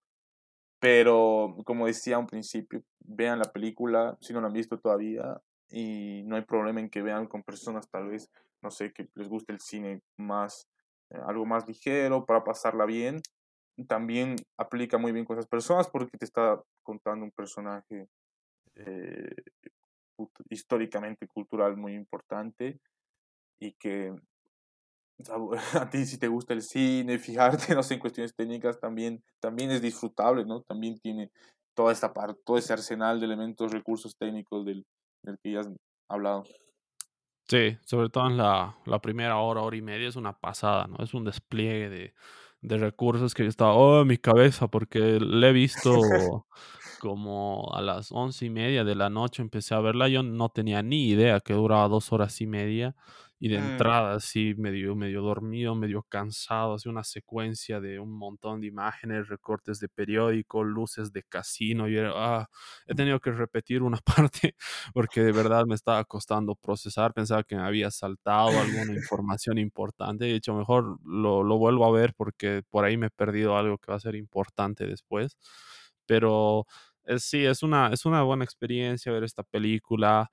Pero, 0.79 1.55
como 1.65 1.87
decía 1.87 2.17
un 2.17 2.27
principio, 2.27 2.83
vean 2.99 3.39
la 3.39 3.51
película 3.51 4.17
si 4.21 4.33
no 4.33 4.41
la 4.41 4.47
han 4.47 4.53
visto 4.53 4.79
todavía 4.79 5.41
y 5.69 6.23
no 6.25 6.35
hay 6.35 6.43
problema 6.43 6.79
en 6.79 6.89
que 6.89 7.01
vean 7.01 7.27
con 7.27 7.43
personas 7.43 7.89
tal 7.89 8.09
vez, 8.09 8.31
no 8.61 8.71
sé, 8.71 8.91
que 8.93 9.09
les 9.15 9.27
guste 9.27 9.53
el 9.53 9.59
cine 9.59 10.01
más, 10.17 10.69
eh, 11.09 11.19
algo 11.27 11.45
más 11.45 11.67
ligero 11.67 12.25
para 12.25 12.43
pasarla 12.43 12.85
bien. 12.85 13.21
También 13.87 14.35
aplica 14.57 14.97
muy 14.97 15.11
bien 15.11 15.25
con 15.25 15.37
esas 15.37 15.49
personas 15.49 15.89
porque 15.89 16.17
te 16.17 16.25
está 16.25 16.61
contando 16.83 17.25
un 17.25 17.31
personaje 17.31 18.07
eh, 18.75 19.35
históricamente 20.49 21.27
cultural 21.27 21.77
muy 21.77 21.93
importante 21.93 22.79
y 23.59 23.73
que 23.73 24.13
a 25.73 25.89
ti 25.89 26.05
si 26.05 26.17
te 26.17 26.27
gusta 26.27 26.53
el 26.53 26.61
cine, 26.61 27.19
fijarte, 27.19 27.75
no 27.75 27.83
sé, 27.83 27.95
en 27.95 27.99
cuestiones 27.99 28.33
técnicas 28.35 28.79
también, 28.79 29.23
también 29.41 29.71
es 29.71 29.81
disfrutable, 29.81 30.45
¿no? 30.45 30.61
También 30.61 30.99
tiene 30.99 31.31
toda 31.75 31.91
esta 31.91 32.13
parte, 32.13 32.41
todo 32.45 32.57
ese 32.57 32.73
arsenal 32.73 33.19
de 33.19 33.25
elementos, 33.25 33.71
recursos 33.71 34.15
técnicos 34.17 34.65
del, 34.65 34.85
del 35.23 35.37
que 35.43 35.53
ya 35.53 35.61
has 35.61 35.69
hablado. 36.09 36.43
Sí, 37.47 37.77
sobre 37.85 38.09
todo 38.09 38.27
en 38.27 38.37
la, 38.37 38.77
la 38.85 38.99
primera 38.99 39.37
hora, 39.37 39.61
hora 39.61 39.75
y 39.75 39.81
media 39.81 40.07
es 40.07 40.15
una 40.15 40.37
pasada, 40.37 40.87
¿no? 40.87 41.03
Es 41.03 41.13
un 41.13 41.23
despliegue 41.23 41.89
de, 41.89 42.13
de 42.61 42.77
recursos 42.77 43.33
que 43.33 43.43
yo 43.43 43.49
estaba, 43.49 43.73
oh, 43.73 44.01
en 44.01 44.07
mi 44.07 44.17
cabeza, 44.17 44.67
porque 44.67 45.19
le 45.19 45.49
he 45.49 45.53
visto 45.53 45.91
como 46.99 47.73
a 47.73 47.81
las 47.81 48.11
once 48.11 48.45
y 48.45 48.49
media 48.49 48.83
de 48.83 48.95
la 48.95 49.09
noche 49.09 49.41
empecé 49.41 49.73
a 49.73 49.79
verla, 49.79 50.09
yo 50.09 50.21
no 50.21 50.49
tenía 50.49 50.83
ni 50.83 51.07
idea 51.07 51.39
que 51.39 51.53
duraba 51.53 51.87
dos 51.87 52.11
horas 52.11 52.39
y 52.41 52.47
media 52.47 52.95
y 53.39 53.49
de 53.49 53.55
Mm, 53.55 53.59
entrada 53.59 54.15
así 54.15 54.53
medio, 54.57 54.95
medio 54.95 55.21
dormido, 55.21 55.75
medio 55.75 56.03
cansado, 56.03 56.73
así 56.75 56.89
una 56.89 57.03
secuencia 57.03 57.79
de 57.79 57.99
un 57.99 58.11
montón 58.11 58.61
de 58.61 58.67
imágenes, 58.67 59.29
recortes 59.29 59.79
de 59.79 59.89
periódico, 59.89 60.63
luces 60.63 61.13
de 61.13 61.23
casino, 61.23 61.87
y 61.89 61.97
era, 61.97 62.11
ah, 62.15 62.49
he 62.87 62.95
tenido 62.95 63.19
que 63.19 63.31
repetir 63.31 63.81
una 63.83 63.99
parte 64.05 64.55
porque 64.93 65.21
de 65.23 65.31
verdad 65.31 65.65
me 65.65 65.75
estaba 65.75 66.03
costando 66.05 66.55
procesar, 66.55 67.13
pensaba 67.13 67.43
que 67.43 67.55
me 67.55 67.63
había 67.63 67.91
saltado 67.91 68.59
alguna 68.59 68.93
información 68.95 69.57
importante, 69.57 70.25
de 70.25 70.35
hecho 70.35 70.53
mejor 70.53 70.99
lo, 71.05 71.43
lo 71.43 71.57
vuelvo 71.57 71.85
a 71.85 71.91
ver 71.91 72.13
porque 72.15 72.63
por 72.69 72.85
ahí 72.85 72.97
me 72.97 73.07
he 73.07 73.09
perdido 73.11 73.57
algo 73.57 73.77
que 73.77 73.91
va 73.91 73.97
a 73.97 73.99
ser 74.01 74.15
importante 74.15 74.85
después, 74.87 75.37
pero 76.05 76.65
eh, 77.05 77.19
sí, 77.19 77.45
es 77.45 77.63
una, 77.63 77.89
es 77.93 78.05
una 78.05 78.23
buena 78.23 78.43
experiencia 78.43 79.11
ver 79.11 79.23
esta 79.23 79.43
película. 79.43 80.31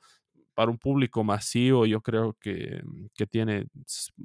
Para 0.56 0.72
un 0.72 0.78
público 0.78 1.24
masivo, 1.24 1.86
yo 1.86 2.02
creo 2.02 2.34
que, 2.40 2.82
que 3.14 3.26
tiene 3.28 3.68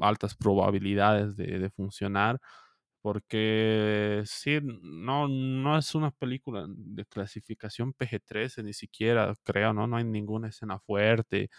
altas 0.02 0.36
probabilidades 0.36 1.36
de, 1.38 1.60
de 1.60 1.70
funcionar, 1.72 2.40
porque 3.02 4.22
sí, 4.26 4.60
no, 4.64 5.28
no 5.28 5.78
es 5.78 5.96
una 5.96 6.12
película 6.12 6.66
de 6.70 7.06
clasificación 7.06 7.94
PG-13, 7.94 8.64
ni 8.64 8.74
siquiera, 8.74 9.34
creo, 9.44 9.74
¿no? 9.74 9.88
No 9.88 9.98
hay 9.98 10.04
ninguna 10.06 10.50
escena 10.50 10.80
fuerte, 10.80 11.50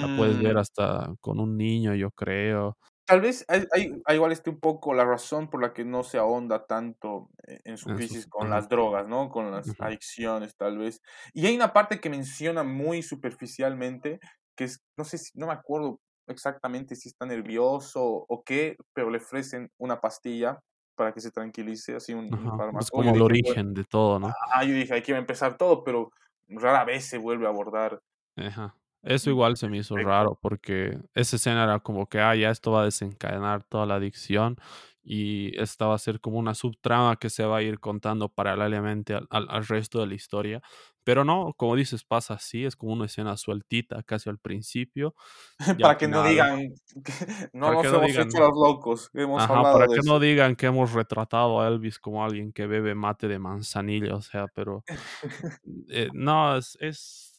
la 0.00 0.08
puedes 0.08 0.40
ver 0.40 0.56
mm, 0.56 0.60
hasta 0.60 1.14
con 1.20 1.40
un 1.40 1.56
niño, 1.56 1.94
yo 1.94 2.10
creo. 2.12 2.78
Tal 3.10 3.20
vez 3.20 3.44
hay, 3.48 3.64
hay- 3.72 4.00
hay 4.06 4.16
igual 4.16 4.30
esté 4.32 4.50
un 4.50 4.60
poco 4.60 4.94
la 4.94 5.04
razón 5.04 5.50
por 5.50 5.60
la 5.60 5.72
que 5.72 5.84
no 5.84 6.04
se 6.04 6.18
ahonda 6.18 6.66
tanto 6.66 7.28
e- 7.46 7.60
en 7.64 7.76
su 7.76 7.90
crisis 7.92 8.26
con 8.26 8.50
las 8.50 8.68
drogas, 8.68 9.08
¿no? 9.08 9.28
Con 9.30 9.50
las 9.50 9.74
adicciones, 9.80 10.56
tal 10.56 10.78
vez. 10.78 11.00
Y 11.34 11.46
hay 11.46 11.56
una 11.56 11.72
parte 11.72 12.00
que 12.00 12.08
menciona 12.10 12.62
muy 12.62 13.02
superficialmente, 13.02 14.20
que 14.56 14.64
es, 14.64 14.80
no 14.96 15.04
sé 15.04 15.18
si, 15.18 15.36
no 15.38 15.46
me 15.48 15.52
acuerdo 15.54 16.00
exactamente 16.28 16.94
si 16.94 17.08
está 17.08 17.26
nervioso 17.26 18.00
o 18.28 18.44
qué, 18.44 18.76
pero 18.92 19.10
le 19.10 19.18
ofrecen 19.18 19.70
una 19.78 20.00
pastilla 20.00 20.60
para 20.94 21.12
que 21.12 21.20
se 21.20 21.32
tranquilice, 21.32 21.96
así 21.96 22.14
un. 22.14 22.26
Es. 22.28 22.92
Yo 23.02 23.08
como 23.08 23.10
el 23.16 23.22
dije, 23.22 23.32
bueno, 23.42 23.60
origen 23.60 23.74
de 23.74 23.84
todo, 23.84 24.18
¿no? 24.20 24.28
ah, 24.54 24.64
yo 24.64 24.74
dije, 24.74 24.94
aquí 24.94 25.12
va 25.12 25.18
a 25.18 25.20
empezar 25.20 25.56
todo, 25.56 25.82
pero 25.84 26.10
rara 26.48 26.84
vez 26.84 27.06
se 27.06 27.18
vuelve 27.18 27.46
a 27.46 27.48
abordar 27.50 28.00
Ajá. 28.36 28.74
Eso 29.02 29.30
igual 29.30 29.56
se 29.56 29.68
me 29.68 29.78
hizo 29.78 29.98
raro 29.98 30.38
porque 30.42 30.98
esa 31.14 31.36
escena 31.36 31.64
era 31.64 31.80
como 31.80 32.08
que, 32.08 32.20
ah, 32.20 32.34
ya 32.36 32.50
esto 32.50 32.72
va 32.72 32.82
a 32.82 32.84
desencadenar 32.84 33.64
toda 33.64 33.86
la 33.86 33.94
adicción 33.96 34.56
y 35.02 35.58
esta 35.60 35.86
va 35.86 35.94
a 35.94 35.98
ser 35.98 36.20
como 36.20 36.38
una 36.38 36.54
subtrama 36.54 37.16
que 37.16 37.30
se 37.30 37.44
va 37.44 37.58
a 37.58 37.62
ir 37.62 37.80
contando 37.80 38.28
paralelamente 38.28 39.14
al, 39.14 39.26
al- 39.30 39.46
al 39.50 39.66
resto 39.66 40.00
de 40.00 40.06
la 40.06 40.14
historia. 40.14 40.62
Pero 41.04 41.24
no, 41.24 41.54
como 41.56 41.76
dices, 41.76 42.04
pasa 42.04 42.34
así, 42.34 42.64
es 42.66 42.76
como 42.76 42.92
una 42.92 43.06
escena 43.06 43.36
sueltita 43.38 44.02
casi 44.02 44.28
al 44.28 44.38
principio 44.38 45.14
Para 45.80 45.96
que 45.98 46.08
no 46.08 46.22
digan 46.22 46.70
que 47.04 47.12
no 47.52 47.66
para 47.66 47.76
nos 47.76 47.92
no 47.92 47.98
hemos 47.98 48.18
hecho 48.18 48.38
los 48.38 48.52
locos, 48.54 49.10
hemos 49.14 49.42
ajá, 49.42 49.66
para 49.70 49.86
hablado 49.86 49.88
de 49.88 49.96
que 49.96 50.02
no 50.02 50.18
digan 50.20 50.56
que 50.56 50.66
hemos 50.66 50.92
retratado 50.92 51.60
a 51.60 51.68
Elvis 51.68 51.98
como 51.98 52.24
alguien 52.24 52.52
que 52.52 52.66
bebe 52.66 52.94
mate 52.94 53.28
de 53.28 53.38
manzanilla, 53.38 54.14
o 54.16 54.22
sea, 54.22 54.48
pero 54.48 54.84
eh, 55.88 56.10
no, 56.12 56.56
es, 56.56 56.76
es, 56.80 57.29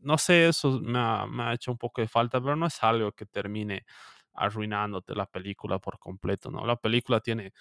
no 0.00 0.18
sé, 0.18 0.48
eso 0.48 0.80
me 0.80 0.98
ha, 0.98 1.26
me 1.26 1.44
ha 1.44 1.54
hecho 1.54 1.72
un 1.72 1.78
poco 1.78 2.00
de 2.00 2.08
falta, 2.08 2.40
pero 2.40 2.56
no 2.56 2.66
es 2.66 2.82
algo 2.82 3.12
que 3.12 3.26
termine 3.26 3.84
arruinándote 4.34 5.14
la 5.14 5.26
película 5.26 5.78
por 5.78 5.98
completo, 5.98 6.50
¿no? 6.50 6.66
La 6.66 6.76
película 6.76 7.20
tiene 7.20 7.52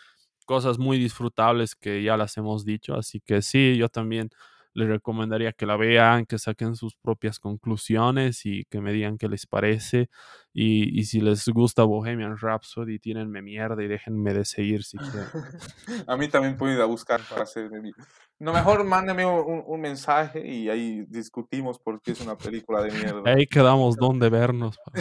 cosas 0.46 0.80
muy 0.80 0.98
disfrutables 1.00 1.76
que 1.76 2.04
ya 2.04 2.18
las 2.18 2.38
hemos 2.38 2.66
dicho, 2.66 2.96
así 2.96 3.22
que 3.22 3.42
sí, 3.42 3.78
yo 3.78 3.90
también 3.90 4.30
les 4.76 4.88
recomendaría 4.88 5.54
que 5.54 5.66
la 5.66 5.78
vean, 5.78 6.26
que 6.26 6.38
saquen 6.38 6.76
sus 6.76 6.96
propias 6.96 7.40
conclusiones 7.40 8.46
y 8.46 8.66
que 8.66 8.82
me 8.82 8.94
digan 8.94 9.18
qué 9.18 9.28
les 9.28 9.48
parece. 9.48 10.10
Y, 10.54 11.00
y 11.00 11.06
si 11.06 11.22
les 11.22 11.48
gusta 11.48 11.84
Bohemian 11.84 12.38
Rhapsody, 12.38 13.00
tírenme 13.00 13.42
mierda 13.42 13.82
y 13.84 13.88
déjenme 13.88 14.34
de 14.34 14.46
seguir 14.46 14.84
si 14.84 14.98
quieren. 14.98 15.30
A 16.08 16.18
mí 16.18 16.28
también 16.28 16.58
pueden 16.58 16.76
ir 16.76 16.82
a 16.82 16.86
buscar 16.86 17.22
para 17.30 17.44
hacerme 17.44 17.82
mi 17.82 17.92
no, 18.38 18.52
mejor 18.52 18.84
mándame 18.84 19.26
un 19.26 19.64
un 19.66 19.82
mensaje 19.82 20.46
y 20.46 20.70
ahí 20.70 21.06
discutimos 21.08 21.80
por 21.80 22.02
qué 22.02 22.12
es 22.12 22.20
una 22.20 22.38
película 22.38 22.82
de 22.82 22.92
mierda. 22.92 23.22
Ahí 23.26 23.48
quedamos 23.48 23.96
donde 23.96 24.30
vernos. 24.30 24.78
pa. 24.78 24.92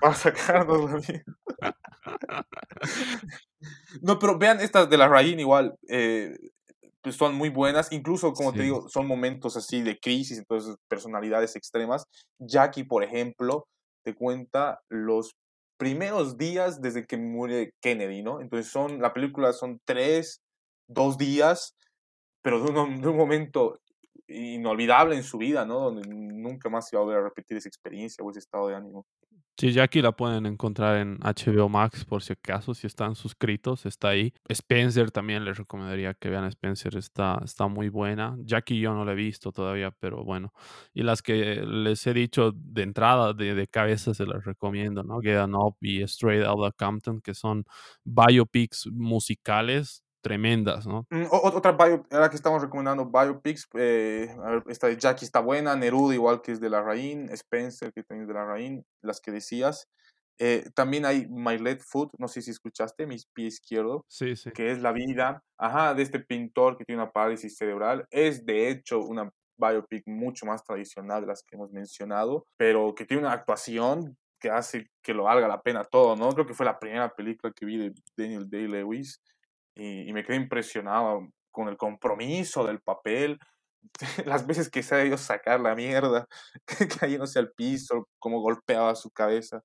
Para 0.00 0.14
sacarnos 0.14 0.90
la 0.90 0.98
mierda. 0.98 1.76
No, 4.02 4.18
pero 4.18 4.38
vean 4.38 4.60
estas 4.60 4.88
de 4.88 4.96
la 4.96 5.08
Rain 5.08 5.38
igual, 5.40 5.74
eh, 5.88 6.34
pues 7.02 7.16
son 7.16 7.34
muy 7.34 7.48
buenas, 7.48 7.92
incluso, 7.92 8.32
como 8.32 8.52
te 8.52 8.62
digo, 8.62 8.88
son 8.88 9.06
momentos 9.06 9.56
así 9.56 9.82
de 9.82 9.98
crisis, 9.98 10.38
entonces 10.38 10.76
personalidades 10.88 11.56
extremas. 11.56 12.04
Jackie, 12.38 12.84
por 12.84 13.02
ejemplo, 13.02 13.66
te 14.04 14.14
cuenta 14.14 14.80
los 14.90 15.32
primeros 15.78 16.36
días 16.36 16.80
desde 16.80 17.06
que 17.06 17.16
muere 17.16 17.72
Kennedy, 17.82 18.22
¿no? 18.22 18.40
Entonces 18.40 18.70
son, 18.70 19.00
la 19.00 19.14
película 19.14 19.52
son 19.52 19.78
tres, 19.86 20.40
dos 20.88 21.16
días, 21.16 21.74
pero 22.42 22.62
de 22.62 22.70
un, 22.78 23.00
de 23.00 23.08
un 23.08 23.16
momento 23.16 23.78
inolvidable 24.28 25.16
en 25.16 25.22
su 25.22 25.38
vida, 25.38 25.64
¿no? 25.64 25.80
Donde 25.80 26.06
nunca 26.08 26.68
más 26.68 26.88
se 26.88 26.96
va 26.96 27.02
a 27.02 27.04
volver 27.04 27.20
a 27.20 27.24
repetir 27.24 27.56
esa 27.56 27.68
experiencia 27.68 28.24
o 28.24 28.30
ese 28.30 28.40
estado 28.40 28.68
de 28.68 28.76
ánimo. 28.76 29.06
Sí, 29.60 29.72
Jackie 29.72 30.00
la 30.00 30.12
pueden 30.12 30.46
encontrar 30.46 30.96
en 30.96 31.18
HBO 31.18 31.68
Max 31.68 32.06
por 32.06 32.22
si 32.22 32.32
acaso, 32.32 32.72
si 32.72 32.86
están 32.86 33.14
suscritos, 33.14 33.84
está 33.84 34.08
ahí. 34.08 34.32
Spencer 34.48 35.10
también 35.10 35.44
les 35.44 35.58
recomendaría 35.58 36.14
que 36.14 36.30
vean 36.30 36.46
Spencer, 36.46 36.96
está, 36.96 37.38
está 37.44 37.68
muy 37.68 37.90
buena. 37.90 38.38
Jackie 38.42 38.80
yo 38.80 38.94
no 38.94 39.04
la 39.04 39.12
he 39.12 39.14
visto 39.14 39.52
todavía, 39.52 39.90
pero 39.90 40.24
bueno. 40.24 40.54
Y 40.94 41.02
las 41.02 41.20
que 41.20 41.56
les 41.56 42.06
he 42.06 42.14
dicho 42.14 42.52
de 42.54 42.84
entrada, 42.84 43.34
de, 43.34 43.54
de 43.54 43.66
cabeza, 43.68 44.14
se 44.14 44.24
las 44.24 44.46
recomiendo, 44.46 45.02
¿no? 45.02 45.20
Get 45.20 45.38
Up 45.52 45.76
y 45.82 46.00
Straight 46.04 46.46
Outta 46.46 46.72
Compton, 46.72 47.20
que 47.20 47.34
son 47.34 47.66
biopics 48.02 48.86
musicales 48.90 50.02
tremendas, 50.20 50.86
¿no? 50.86 51.06
Mm, 51.10 51.26
otra 51.30 51.72
bio, 51.72 52.04
ahora 52.10 52.30
que 52.30 52.36
estamos 52.36 52.62
recomendando 52.62 53.06
biopics, 53.06 53.68
eh, 53.74 54.28
esta 54.68 54.88
de 54.88 54.96
Jackie 54.96 55.24
está 55.24 55.40
buena, 55.40 55.76
Neruda 55.76 56.14
igual 56.14 56.42
que 56.42 56.52
es 56.52 56.60
de 56.60 56.70
la 56.70 56.82
Rain, 56.82 57.28
Spencer 57.30 57.92
que 57.92 58.02
también 58.02 58.22
es 58.22 58.28
de 58.28 58.34
la 58.34 58.44
Rain, 58.44 58.84
las 59.02 59.20
que 59.20 59.30
decías. 59.30 59.88
Eh, 60.38 60.70
también 60.74 61.04
hay 61.04 61.26
My 61.28 61.58
Left 61.58 61.82
Foot, 61.86 62.12
no 62.18 62.26
sé 62.26 62.40
si 62.40 62.50
escuchaste, 62.50 63.06
mi 63.06 63.16
pie 63.34 63.48
izquierdo, 63.48 64.06
sí, 64.08 64.36
sí. 64.36 64.50
que 64.52 64.70
es 64.70 64.80
la 64.80 64.92
vida, 64.92 65.42
ajá, 65.58 65.92
de 65.94 66.02
este 66.02 66.18
pintor 66.18 66.78
que 66.78 66.84
tiene 66.84 67.02
una 67.02 67.12
parálisis 67.12 67.56
cerebral. 67.56 68.06
Es 68.10 68.46
de 68.46 68.70
hecho 68.70 69.00
una 69.00 69.30
biopic 69.58 70.04
mucho 70.06 70.46
más 70.46 70.64
tradicional 70.64 71.20
de 71.20 71.26
las 71.26 71.42
que 71.42 71.56
hemos 71.56 71.70
mencionado, 71.72 72.46
pero 72.56 72.94
que 72.94 73.04
tiene 73.04 73.22
una 73.22 73.32
actuación 73.32 74.16
que 74.40 74.48
hace 74.48 74.86
que 75.02 75.12
lo 75.12 75.24
valga 75.24 75.46
la 75.46 75.60
pena 75.60 75.84
todo, 75.84 76.16
¿no? 76.16 76.30
Creo 76.30 76.46
que 76.46 76.54
fue 76.54 76.64
la 76.64 76.78
primera 76.78 77.14
película 77.14 77.52
que 77.54 77.66
vi 77.66 77.76
de 77.76 77.92
Daniel 78.16 78.48
Day-Lewis 78.48 79.20
y, 79.74 80.12
me 80.12 80.24
quedé 80.24 80.36
impresionado 80.36 81.28
con 81.50 81.68
el 81.68 81.76
compromiso 81.76 82.66
del 82.66 82.80
papel, 82.80 83.38
las 84.26 84.46
veces 84.46 84.70
que 84.70 84.82
se 84.82 84.94
ha 84.94 84.98
debido 84.98 85.18
sacar 85.18 85.60
la 85.60 85.74
mierda, 85.74 86.26
cayéndose 87.00 87.38
al 87.38 87.52
piso, 87.52 88.08
cómo 88.18 88.40
golpeaba 88.40 88.94
su 88.94 89.10
cabeza 89.10 89.62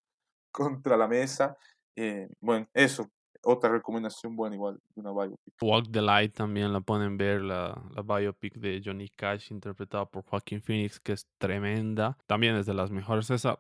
contra 0.52 0.98
la 0.98 1.08
mesa. 1.08 1.56
Eh, 1.98 2.28
bueno, 2.42 2.68
eso, 2.74 3.10
otra 3.44 3.70
recomendación 3.70 4.36
buena 4.36 4.56
igual 4.56 4.80
de 4.96 5.02
una 5.02 5.12
biopic. 5.12 5.54
Walk 5.62 5.92
the 5.92 6.02
Light 6.02 6.34
también 6.34 6.74
la 6.74 6.82
pueden 6.82 7.18
ver, 7.18 7.42
la, 7.42 7.82
la 7.94 8.02
biopic 8.02 8.56
de 8.56 8.82
Johnny 8.84 9.10
Cash 9.10 9.52
interpretada 9.52 10.06
por 10.06 10.24
Joaquin 10.26 10.62
Phoenix, 10.62 11.00
que 11.00 11.14
es 11.14 11.28
tremenda. 11.38 12.18
También 12.26 12.56
es 12.56 12.66
de 12.66 12.74
las 12.74 12.92
mejores. 12.92 13.30
Esa 13.30 13.60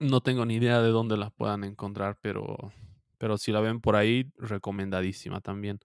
no 0.00 0.20
tengo 0.20 0.44
ni 0.44 0.56
idea 0.56 0.82
de 0.82 0.90
dónde 0.90 1.16
la 1.16 1.30
puedan 1.30 1.64
encontrar, 1.64 2.18
pero 2.20 2.72
pero 3.22 3.38
si 3.38 3.52
la 3.52 3.60
ven 3.60 3.80
por 3.80 3.94
ahí, 3.94 4.28
recomendadísima 4.36 5.40
también. 5.40 5.78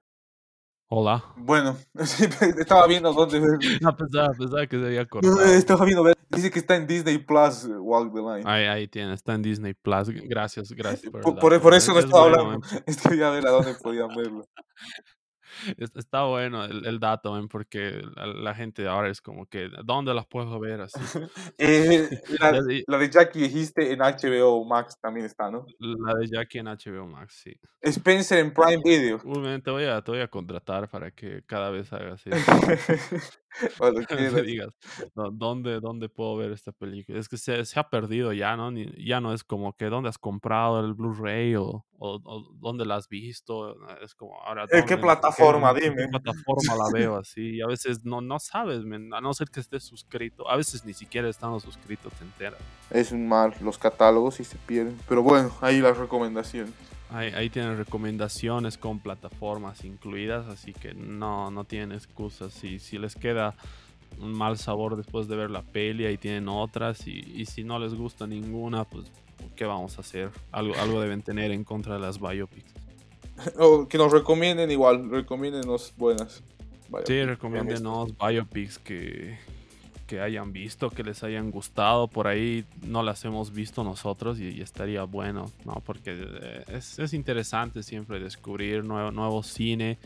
Hola. 0.90 1.24
Bueno, 1.38 1.78
estaba 1.94 2.88
viendo 2.88 3.14
dónde. 3.14 3.38
A 3.86 3.96
pesar, 3.96 4.32
a 4.32 4.34
pesar 4.34 4.68
que 4.68 4.80
se 4.80 4.86
había 4.88 5.06
cortado. 5.08 5.44
Estaba 5.44 5.86
viendo, 5.86 6.04
dice 6.32 6.50
que 6.50 6.58
está 6.58 6.78
en 6.78 6.88
Disney 6.88 7.20
Plus, 7.20 7.70
Walk 7.78 8.12
the 8.12 8.22
Line. 8.22 8.42
Ahí, 8.44 8.66
ahí 8.66 8.88
tiene, 8.88 9.14
está 9.14 9.36
en 9.36 9.44
Disney 9.44 9.76
Plus. 9.76 10.10
Gracias, 10.10 10.72
gracias 10.72 11.12
por, 11.22 11.38
por, 11.38 11.62
por 11.62 11.76
eso 11.76 11.94
no 11.94 12.00
estaba 12.00 12.24
hablando. 12.24 12.60
Estoy 12.88 13.22
a 13.22 13.30
ver 13.30 13.46
a 13.46 13.52
dónde 13.52 13.76
podían 13.76 14.08
verlo. 14.16 14.44
Está 15.78 16.24
bueno 16.26 16.66
el, 16.66 16.86
el 16.86 17.00
dato, 17.00 17.38
porque 17.50 18.02
la, 18.16 18.54
gente 18.56 18.88
ahora 18.88 19.10
es 19.10 19.22
como 19.22 19.46
que, 19.46 19.70
¿dónde 19.84 20.14
las 20.14 20.26
puedo 20.26 20.60
ver 20.60 20.82
así? 20.82 21.00
Eh, 21.60 22.10
la, 22.40 22.52
la, 22.88 22.98
de 22.98 23.10
Jackie 23.10 23.40
dijiste 23.42 23.92
en 23.92 24.00
HBO 24.00 24.64
Max 24.66 24.98
también 25.02 25.26
está, 25.26 25.50
¿no? 25.50 25.66
La 25.80 26.14
de 26.16 26.28
Jackie 26.28 26.60
en 26.60 26.66
HBO 26.66 27.08
Max, 27.08 27.42
sí. 27.44 27.60
Spencer 27.82 28.40
en 28.40 28.54
Prime 28.54 28.82
Video. 28.84 29.20
te, 29.20 29.72
voy 29.72 29.86
a, 29.86 30.02
te 30.02 30.12
voy 30.12 30.22
a 30.22 30.28
contratar 30.28 30.90
para 30.90 31.12
que 31.12 31.44
cada 31.46 31.70
vez 31.70 31.92
hagas 31.94 32.22
eso. 32.28 33.28
Cuando 33.78 34.02
digas, 34.46 34.70
¿dónde, 35.34 35.80
¿dónde 35.80 36.10
puedo 36.10 36.38
ver 36.38 36.52
esta 36.52 36.72
película? 36.72 37.20
Es 37.20 37.28
que 37.28 37.38
se, 37.38 37.64
se 37.66 37.80
ha 37.80 37.90
perdido 37.90 38.34
ya, 38.34 38.56
¿no? 38.56 38.72
ya 38.98 39.22
no 39.22 39.34
es 39.34 39.44
como 39.44 39.74
que 39.74 39.86
dónde 39.86 40.10
has 40.10 40.18
comprado 40.18 40.80
el 40.80 40.94
Blu-ray 40.94 41.56
o, 41.56 41.86
o, 42.00 42.54
dónde 42.56 42.86
la 42.86 42.96
has 42.96 43.08
visto. 43.08 43.76
Es 44.02 44.16
como 44.16 44.40
ahora. 44.42 44.66
¿En 44.72 44.86
qué 44.86 44.98
plataforma? 44.98 45.74
Dime. 45.74 45.88
¿En 45.88 45.96
qué 45.96 46.08
plataforma 46.08 46.76
la 46.76 46.92
veo 46.94 47.16
así? 47.18 47.58
Y 47.58 47.62
a 47.62 47.68
veces 47.68 48.04
no, 48.04 48.22
no 48.22 48.40
sabes, 48.40 48.80
a 48.80 49.22
no 49.22 49.34
ser 49.34 49.50
que 49.50 49.60
estés 49.60 49.84
suscrito. 49.84 50.50
A 50.50 50.56
veces 50.56 50.86
ni 50.86 50.94
siquiera 50.94 51.30
estando 51.30 51.60
suscrito 51.60 52.10
te 52.10 52.24
enteras. 52.24 52.60
Es 52.90 53.12
un 53.12 53.28
mal 53.28 53.54
los 53.62 53.78
catálogos 53.78 54.40
y 54.40 54.44
se 54.44 54.58
pierden. 54.58 54.98
Pero 55.08 55.24
bueno, 55.24 55.52
ahí 55.62 55.80
las 55.80 55.98
recomendaciones. 55.98 56.74
Ahí, 57.10 57.50
tienen 57.50 57.78
recomendaciones 57.78 58.78
con 58.78 59.00
plataformas 59.00 59.86
incluidas, 59.86 60.48
así 60.48 60.74
que 60.74 60.94
no, 60.94 61.50
no 61.52 61.64
tienen 61.64 61.94
excusas. 61.94 62.54
Si, 62.54 62.80
si 62.80 62.98
les 62.98 63.16
queda 63.16 63.56
un 64.20 64.34
mal 64.34 64.58
sabor 64.58 64.98
después 64.98 65.28
de 65.28 65.36
ver 65.36 65.50
la 65.50 65.62
peli, 65.62 66.06
ahí 66.06 66.18
tienen 66.18 66.50
otras. 66.50 67.08
Y, 67.08 67.46
si 67.46 67.64
no 67.64 67.80
les 67.80 67.94
gusta 67.94 68.28
ninguna, 68.28 68.84
pues, 68.84 69.06
¿qué 69.56 69.66
vamos 69.66 69.98
a 69.98 70.02
hacer? 70.02 70.32
Algo, 70.52 70.76
algo 70.76 71.00
deben 71.00 71.22
tener 71.22 71.52
en 71.52 71.64
contra 71.64 71.96
de 71.96 72.02
las 72.02 72.20
biopics. 72.20 72.74
O 73.60 73.88
que 73.88 74.00
nos 74.00 74.12
recomienden 74.12 74.72
igual, 74.72 75.12
recomiéndenos 75.12 75.94
buenas. 75.96 76.44
Sí, 77.06 77.24
recomiéndenos 77.24 78.18
biopics 78.18 78.80
que, 78.80 79.38
que 80.08 80.22
hayan 80.22 80.54
visto, 80.54 80.90
que 80.90 81.04
les 81.04 81.24
hayan 81.24 81.52
gustado. 81.52 82.08
Por 82.08 82.28
ahí 82.28 82.66
no 82.82 83.04
las 83.04 83.24
hemos 83.26 83.54
visto 83.54 83.84
nosotros 83.84 84.40
y, 84.40 84.62
estaría 84.62 85.04
bueno, 85.04 85.52
¿no? 85.66 85.84
Porque 85.86 86.16
eh, 86.18 86.64
es, 86.70 87.14
interesante 87.14 87.84
siempre 87.84 88.20
descubrir 88.20 88.84
nuevo, 88.84 89.12
nuevo 89.12 89.44
cine, 89.44 90.00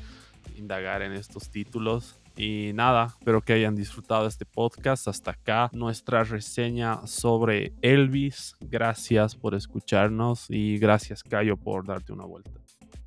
indagar 0.57 1.03
en 1.03 1.13
estos 1.13 1.49
títulos. 1.49 2.17
Y 2.35 2.71
nada, 2.73 3.13
espero 3.19 3.41
que 3.41 3.53
hayan 3.53 3.75
disfrutado 3.75 4.27
este 4.27 4.45
podcast. 4.45 5.07
Hasta 5.07 5.31
acá 5.31 5.69
nuestra 5.73 6.23
reseña 6.23 7.05
sobre 7.05 7.73
Elvis. 7.81 8.55
Gracias 8.59 9.35
por 9.35 9.53
escucharnos 9.53 10.47
y 10.49 10.77
gracias 10.79 11.23
Cayo 11.23 11.55
por 11.55 11.85
darte 11.85 12.11
una 12.11 12.25
vuelta. 12.25 12.51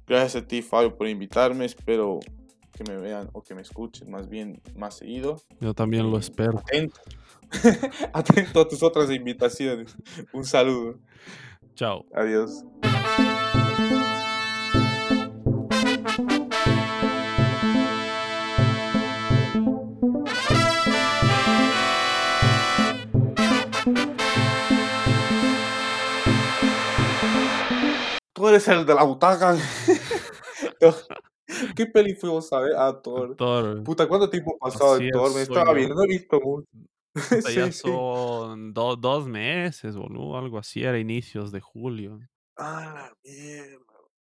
Gracias 0.06 0.42
a 0.42 0.46
ti 0.46 0.62
Fabio 0.62 0.96
por 0.96 1.08
invitarme. 1.08 1.64
Espero 1.64 2.20
que 2.74 2.84
me 2.84 2.96
vean 2.96 3.30
o 3.32 3.42
que 3.42 3.54
me 3.54 3.62
escuchen 3.62 4.10
más 4.10 4.28
bien 4.28 4.60
más 4.76 4.96
seguido. 4.96 5.40
Yo 5.60 5.74
también 5.74 6.10
lo 6.10 6.18
espero. 6.18 6.58
Atento. 6.58 7.00
Atento 8.12 8.60
a 8.60 8.68
tus 8.68 8.82
otras 8.82 9.10
invitaciones. 9.10 9.96
Un 10.32 10.44
saludo. 10.44 10.98
Chao. 11.74 12.04
Adiós. 12.14 12.64
Tú 28.32 28.48
eres 28.48 28.66
el 28.68 28.84
de 28.84 28.94
la 28.94 29.04
butaca. 29.04 29.56
¿Qué 31.76 31.86
peli 31.86 32.14
fuimos 32.14 32.52
a 32.52 32.60
ver? 32.60 32.72
Ah, 32.76 33.00
Thor. 33.02 33.36
Thor. 33.36 33.82
Puta, 33.82 34.06
¿cuánto 34.08 34.30
tiempo 34.30 34.56
pasó 34.58 34.98
de 34.98 35.10
Thor? 35.10 35.34
Me 35.34 35.42
estaba 35.42 35.72
viendo, 35.72 35.94
no 35.94 36.04
he 36.04 36.08
visto 36.08 36.40
mucho. 36.40 36.68
ya 37.54 37.70
son 37.72 38.72
dos 38.72 39.26
meses, 39.26 39.96
boludo, 39.96 40.36
algo 40.36 40.58
así, 40.58 40.82
era 40.82 40.98
inicios 40.98 41.52
de 41.52 41.60
julio. 41.60 42.18
Ah, 42.56 43.10
la 43.10 43.16
mierda. 43.24 43.93